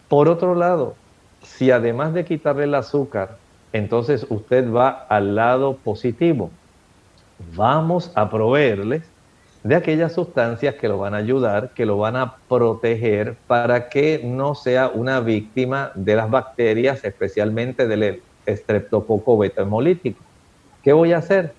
[0.07, 0.95] Por otro lado,
[1.43, 3.37] si además de quitarle el azúcar,
[3.73, 6.49] entonces usted va al lado positivo,
[7.55, 9.03] vamos a proveerles
[9.63, 14.21] de aquellas sustancias que lo van a ayudar, que lo van a proteger para que
[14.23, 20.23] no sea una víctima de las bacterias, especialmente del estreptococo beta hemolítico.
[20.83, 21.53] ¿Qué voy a hacer?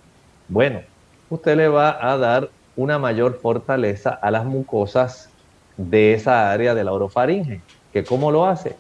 [0.48, 0.80] Bueno,
[1.28, 2.48] usted le va a dar
[2.78, 5.30] una mayor fortaleza a las mucosas
[5.76, 7.60] de esa área de la orofaringe.
[7.92, 8.76] ¿Que ¿Cómo lo hace?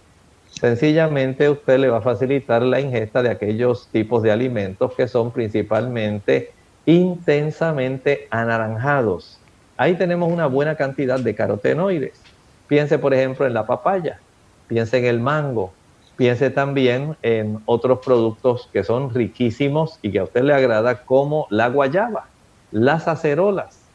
[0.46, 5.32] Sencillamente usted le va a facilitar la ingesta de aquellos tipos de alimentos que son
[5.32, 6.52] principalmente
[6.86, 9.40] intensamente anaranjados.
[9.76, 12.22] Ahí tenemos una buena cantidad de carotenoides.
[12.68, 14.20] Piense, por ejemplo, en la papaya,
[14.68, 15.72] piense en el mango,
[16.14, 21.48] piense también en otros productos que son riquísimos y que a usted le agrada, como
[21.50, 22.28] la guayaba,
[22.70, 23.87] las acerolas,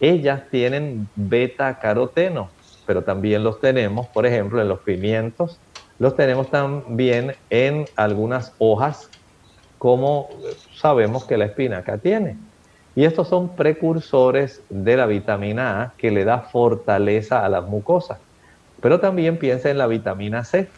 [0.00, 2.56] ellas tienen beta caroteno,
[2.86, 5.62] pero también los tenemos, por ejemplo, en los pimientos,
[5.98, 9.12] los tenemos también en algunas hojas,
[9.78, 10.40] como
[10.72, 12.40] sabemos que la espinaca tiene.
[12.94, 18.20] Y estos son precursores de la vitamina A que le da fortaleza a las mucosas.
[18.80, 20.74] Pero también piensa en la vitamina C.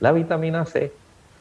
[0.00, 0.98] La vitamina C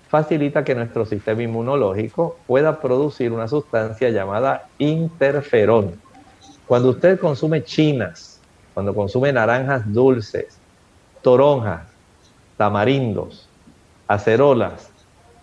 [0.07, 6.04] facilita que nuestro sistema inmunológico pueda producir una sustancia llamada interferón.
[6.67, 8.39] Cuando usted consume chinas,
[8.73, 10.57] cuando consume naranjas dulces,
[11.21, 11.83] toronjas,
[12.57, 13.47] tamarindos,
[14.07, 14.89] acerolas,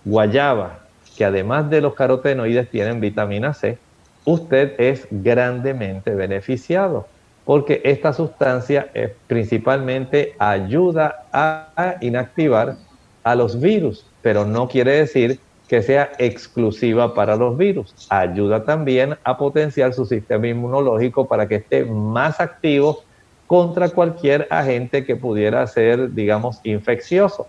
[0.05, 0.81] guayaba,
[1.17, 3.79] que además de los carotenoides tienen vitamina C,
[4.25, 7.07] usted es grandemente beneficiado
[7.45, 8.91] porque esta sustancia
[9.27, 12.77] principalmente ayuda a inactivar
[13.25, 15.41] a los virus, pero no quiere decir
[15.73, 17.95] que sea exclusiva para los virus.
[18.11, 23.05] Ayuda también a potenciar su sistema inmunológico para que esté más activo
[23.47, 27.47] contra cualquier agente que pudiera ser, digamos, infeccioso.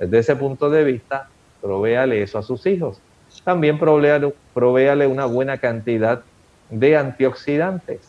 [0.00, 1.28] Desde ese punto de vista,
[1.62, 3.00] provéale eso a sus hijos.
[3.44, 6.22] También provéale, provéale una buena cantidad
[6.70, 8.00] de antioxidantes.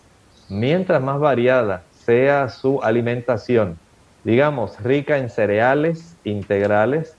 [0.49, 3.77] Mientras más variada sea su alimentación,
[4.23, 7.15] digamos, rica en cereales integrales,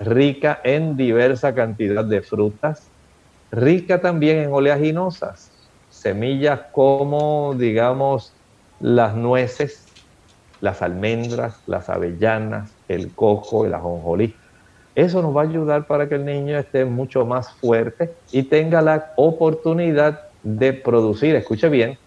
[0.00, 2.90] rica en diversa cantidad de frutas,
[3.50, 8.32] rica también en oleaginosas, semillas como, digamos,
[8.80, 9.86] las nueces,
[10.60, 14.34] las almendras, las avellanas, el coco, el ajonjolí.
[14.94, 18.82] Eso nos va a ayudar para que el niño esté mucho más fuerte y tenga
[18.82, 21.98] la oportunidad de producir, escuche bien,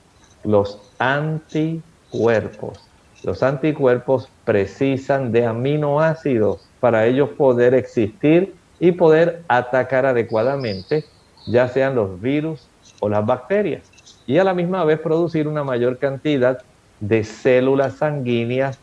[0.44, 2.80] los anticuerpos.
[3.22, 11.06] Los anticuerpos precisan de aminoácidos para ellos poder existir y poder atacar adecuadamente,
[11.48, 12.68] ya sean los virus
[13.00, 13.90] o las bacterias,
[14.28, 16.62] y a la misma vez producir una mayor cantidad
[17.00, 18.80] de células sanguíneas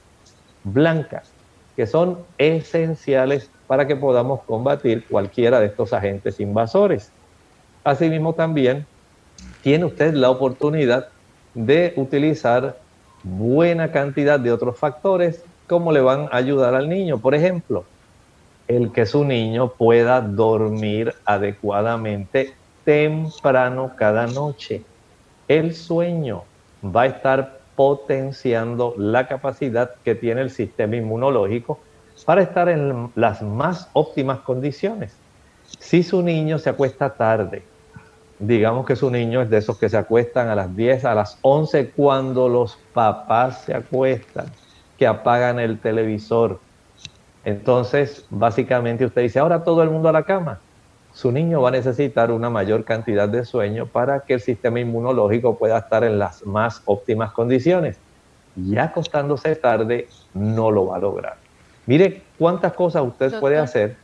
[0.65, 1.31] blancas,
[1.77, 7.13] que son esenciales para que podamos combatir cualquiera de estos agentes invasores.
[7.85, 8.87] Asimismo también
[9.61, 11.09] tiene usted la oportunidad
[11.53, 12.79] de utilizar
[13.23, 17.19] buena cantidad de otros factores cómo le van a ayudar al niño.
[17.19, 17.85] Por ejemplo,
[18.67, 22.55] el que su niño pueda dormir adecuadamente
[22.85, 24.83] temprano cada noche.
[25.47, 26.43] El sueño
[26.85, 31.79] va a estar potenciando la capacidad que tiene el sistema inmunológico
[32.27, 35.15] para estar en las más óptimas condiciones.
[35.79, 37.63] Si su niño se acuesta tarde,
[38.41, 41.39] digamos que su niño es de esos que se acuestan a las 10, a las
[41.43, 44.47] 11 cuando los papás se acuestan,
[45.01, 46.61] que apagan el televisor.
[47.47, 50.61] Entonces, básicamente usted dice, ahora todo el mundo a la cama.
[51.15, 55.57] Su niño va a necesitar una mayor cantidad de sueño para que el sistema inmunológico
[55.57, 57.97] pueda estar en las más óptimas condiciones.
[58.57, 61.37] Ya acostándose tarde no lo va a lograr.
[61.87, 63.97] Mire cuántas cosas usted puede hacer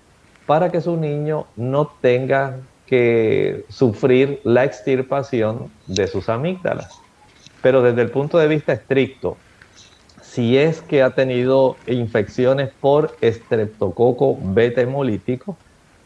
[0.47, 6.99] para que su niño no tenga que sufrir la extirpación de sus amígdalas.
[7.61, 9.37] Pero desde el punto de vista estricto,
[10.37, 15.57] si es que ha tenido infecciones por estreptococo beta hemolítico,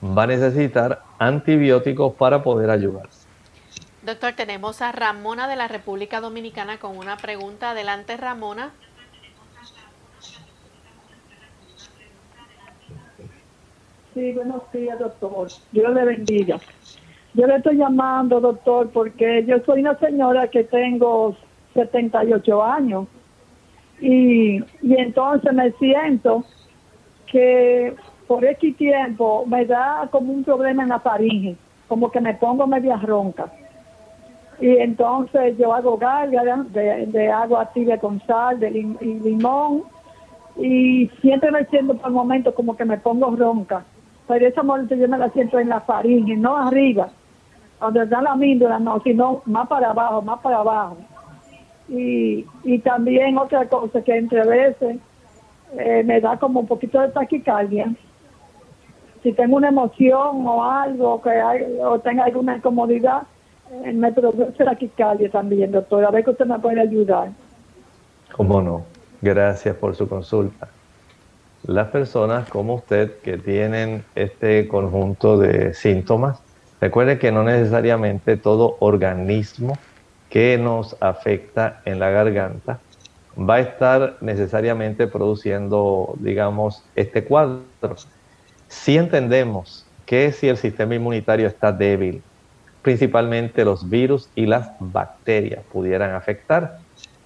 [0.05, 3.27] va a necesitar antibióticos para poder ayudarse.
[4.07, 7.73] Doctor, tenemos a Ramona de la República Dominicana con una pregunta.
[7.73, 8.71] Adelante, Ramona.
[14.15, 15.49] Sí, buenos días, doctor.
[15.73, 16.61] Dios le bendiga.
[17.35, 21.37] Yo le estoy llamando, doctor, porque yo soy una señora que tengo
[21.75, 23.09] 78 años
[24.01, 26.45] y, y entonces me siento
[27.27, 27.95] que
[28.27, 31.57] por X tiempo me da como un problema en la faringe,
[31.89, 33.53] como que me pongo media ronca.
[34.61, 39.85] Y entonces yo hago gárgaras de, de, agua tibia con sal de limón
[40.57, 43.85] y siempre me siento por momentos como que me pongo ronca
[44.31, 47.09] pero esa momento yo me la siento en la faringe, no arriba,
[47.81, 50.99] donde está la míndula, no, sino más para abajo, más para abajo.
[51.91, 54.97] Y, y también otra cosa que entre veces
[55.77, 57.93] eh, me da como un poquito de taquicardia.
[59.23, 63.23] Si tengo una emoción o algo, que hay, o tenga alguna incomodidad,
[63.85, 66.05] eh, me produce taquicardia también, doctor.
[66.05, 67.31] A ver que usted me puede ayudar.
[68.33, 68.85] ¿Cómo no?
[69.21, 70.69] Gracias por su consulta
[71.65, 76.41] las personas como usted que tienen este conjunto de síntomas,
[76.81, 79.77] recuerde que no necesariamente todo organismo
[80.31, 82.79] que nos afecta en la garganta
[83.39, 87.65] va a estar necesariamente produciendo, digamos, este cuadro.
[88.69, 92.23] Si entendemos que si el sistema inmunitario está débil,
[92.83, 96.79] principalmente los virus y las bacterias pudieran afectar,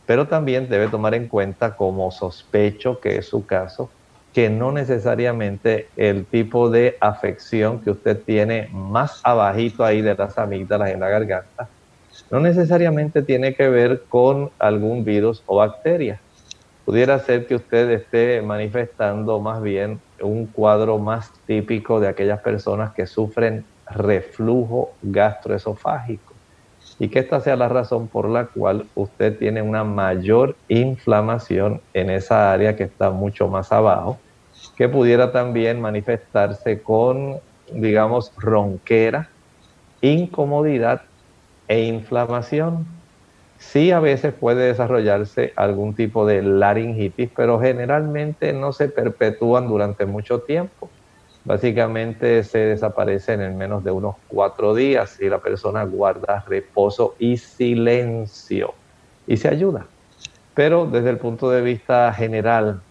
[0.07, 3.91] pero también debe tomar en cuenta como sospecho que es su caso,
[4.33, 10.37] que no necesariamente el tipo de afección que usted tiene más abajito ahí de las
[10.39, 11.69] amígdalas en la garganta,
[12.31, 16.21] no necesariamente tiene que ver con algún virus o bacteria.
[16.85, 22.93] Pudiera ser que usted esté manifestando más bien un cuadro más típico de aquellas personas
[22.93, 26.33] que sufren reflujo gastroesofágico
[26.99, 32.11] y que esta sea la razón por la cual usted tiene una mayor inflamación en
[32.11, 34.19] esa área que está mucho más abajo
[34.77, 37.37] que pudiera también manifestarse con,
[37.73, 39.29] digamos, ronquera,
[40.01, 41.03] incomodidad
[41.69, 43.03] e inflamación.
[43.59, 50.07] Sí, a veces puede desarrollarse algún tipo de laringitis, pero generalmente no se perpetúan durante
[50.07, 50.95] mucho tiempo.
[51.45, 57.37] Básicamente se desaparecen en menos de unos cuatro días si la persona guarda reposo y
[57.39, 58.75] silencio
[59.27, 59.91] y se ayuda.
[60.55, 62.83] Pero desde el punto de vista general,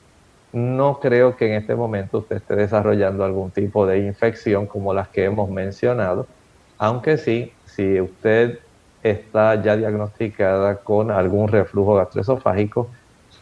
[0.51, 5.09] no creo que en este momento usted esté desarrollando algún tipo de infección como las
[5.09, 6.29] que hemos mencionado,
[6.77, 8.59] aunque sí, si usted
[9.01, 12.89] está ya diagnosticada con algún reflujo gastroesofágico,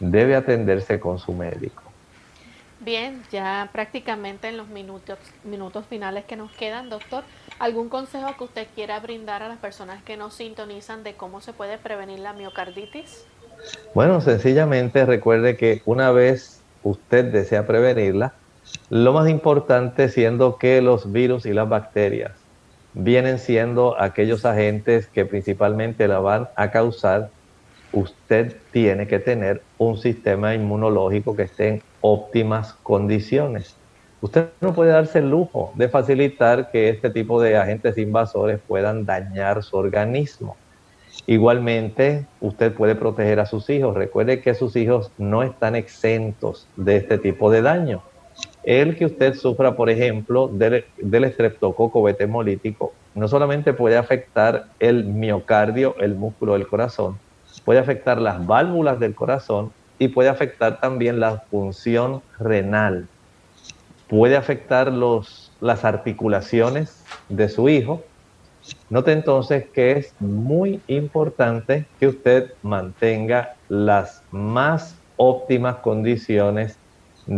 [0.00, 1.82] debe atenderse con su médico.
[2.80, 7.22] Bien, ya prácticamente en los minutos, minutos finales que nos quedan, doctor,
[7.60, 11.52] ¿algún consejo que usted quiera brindar a las personas que nos sintonizan de cómo se
[11.52, 13.24] puede prevenir la miocarditis?
[13.94, 18.32] Bueno, sencillamente recuerde que una vez usted desea prevenirla,
[18.90, 22.41] lo más importante siendo que los virus y las bacterias
[22.94, 27.30] vienen siendo aquellos agentes que principalmente la van a causar,
[27.92, 33.76] usted tiene que tener un sistema inmunológico que esté en óptimas condiciones.
[34.20, 39.04] Usted no puede darse el lujo de facilitar que este tipo de agentes invasores puedan
[39.04, 40.56] dañar su organismo.
[41.26, 43.94] Igualmente, usted puede proteger a sus hijos.
[43.94, 48.02] Recuerde que sus hijos no están exentos de este tipo de daño.
[48.64, 50.84] El que usted sufra, por ejemplo, del,
[51.24, 57.18] estreptococo beta hemolítico, no solamente puede afectar el miocardio, el músculo del corazón,
[57.64, 63.08] puede afectar las válvulas del corazón y puede afectar también la función renal.
[64.08, 68.02] Puede afectar los, las articulaciones de su hijo
[68.90, 76.78] Note entonces que es muy importante que usted mantenga las más óptimas condiciones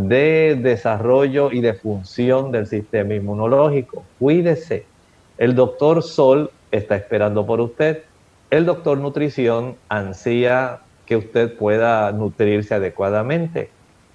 [0.03, 4.03] de desarrollo y de función del sistema inmunológico.
[4.19, 4.85] Cuídese.
[5.37, 8.03] El doctor Sol está esperando por usted.
[8.49, 13.69] El doctor nutrición ansía que usted pueda nutrirse adecuadamente.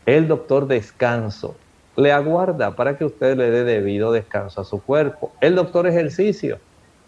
[0.06, 1.56] El doctor descanso
[1.96, 5.32] le aguarda para que usted le dé debido descanso a su cuerpo.
[5.40, 6.58] El doctor ejercicio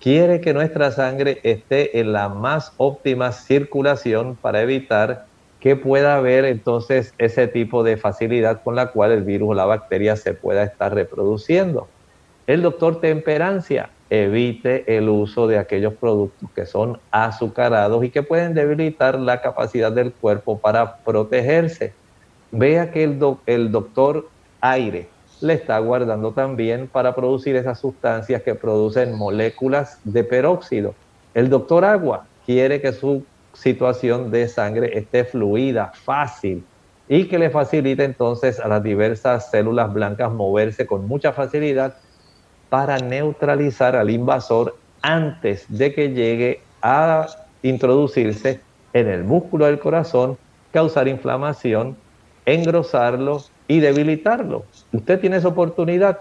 [0.00, 5.26] quiere que nuestra sangre esté en la más óptima circulación para evitar
[5.62, 9.64] que pueda haber entonces ese tipo de facilidad con la cual el virus o la
[9.64, 11.86] bacteria se pueda estar reproduciendo.
[12.48, 18.54] El doctor temperancia evite el uso de aquellos productos que son azucarados y que pueden
[18.54, 21.92] debilitar la capacidad del cuerpo para protegerse.
[22.50, 24.28] Vea que el, el doctor
[24.60, 25.06] aire
[25.40, 30.96] le está guardando también para producir esas sustancias que producen moléculas de peróxido.
[31.34, 36.64] El doctor agua quiere que su situación de sangre esté fluida, fácil
[37.08, 41.96] y que le facilite entonces a las diversas células blancas moverse con mucha facilidad
[42.68, 47.26] para neutralizar al invasor antes de que llegue a
[47.62, 48.60] introducirse
[48.92, 50.38] en el músculo del corazón,
[50.72, 51.96] causar inflamación,
[52.46, 54.64] engrosarlo y debilitarlo.
[54.92, 56.20] Usted tiene esa oportunidad.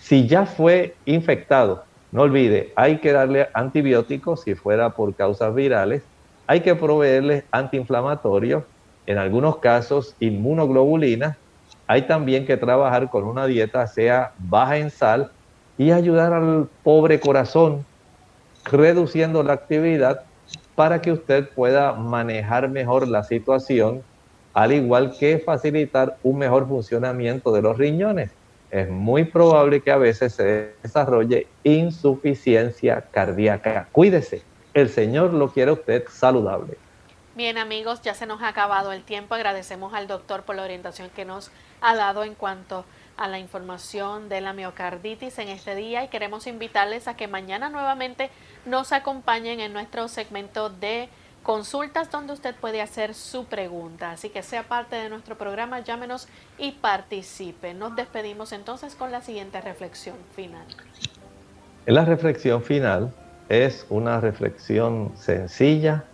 [0.00, 6.02] Si ya fue infectado, no olvide, hay que darle antibióticos si fuera por causas virales,
[6.46, 8.64] hay que proveerle antiinflamatorios,
[9.06, 11.38] en algunos casos inmunoglobulina,
[11.86, 15.30] hay también que trabajar con una dieta sea baja en sal
[15.76, 17.84] y ayudar al pobre corazón
[18.64, 20.22] reduciendo la actividad
[20.74, 24.02] para que usted pueda manejar mejor la situación
[24.54, 28.30] al igual que facilitar un mejor funcionamiento de los riñones.
[28.70, 33.88] Es muy probable que a veces se desarrolle insuficiencia cardíaca.
[33.92, 34.42] Cuídese,
[34.74, 36.76] el Señor lo quiere usted saludable.
[37.36, 39.34] Bien amigos, ya se nos ha acabado el tiempo.
[39.34, 41.50] Agradecemos al doctor por la orientación que nos
[41.80, 42.84] ha dado en cuanto
[43.16, 47.70] a la información de la miocarditis en este día y queremos invitarles a que mañana
[47.70, 48.30] nuevamente
[48.66, 51.08] nos acompañen en nuestro segmento de
[51.42, 54.12] consultas donde usted puede hacer su pregunta.
[54.12, 57.74] Así que sea parte de nuestro programa, llámenos y participe.
[57.74, 60.66] Nos despedimos entonces con la siguiente reflexión final.
[61.86, 63.12] La reflexión final
[63.48, 66.04] es una reflexión sencilla,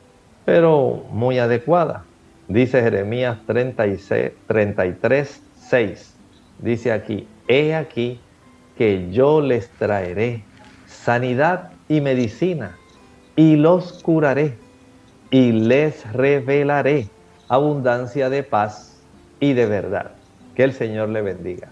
[0.44, 2.04] pero muy adecuada.
[2.48, 6.14] Dice Jeremías 36, 33, 6.
[6.58, 8.20] Dice aquí, he aquí
[8.76, 10.42] que yo les traeré
[10.86, 12.76] sanidad y medicina
[13.36, 14.56] y los curaré
[15.30, 17.08] y les revelaré
[17.48, 19.00] abundancia de paz
[19.38, 20.12] y de verdad.
[20.54, 21.68] Que el Señor le bendiga.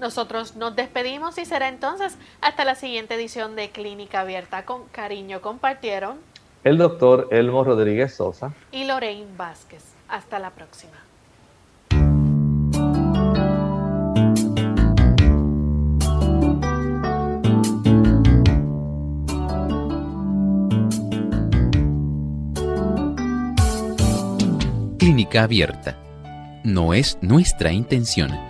[0.00, 4.64] Nosotros nos despedimos y será entonces hasta la siguiente edición de Clínica Abierta.
[4.64, 6.18] Con cariño compartieron
[6.64, 9.84] el doctor Elmo Rodríguez Sosa y Lorraine Vázquez.
[10.08, 10.96] Hasta la próxima.
[24.98, 25.98] Clínica Abierta.
[26.64, 28.49] No es nuestra intención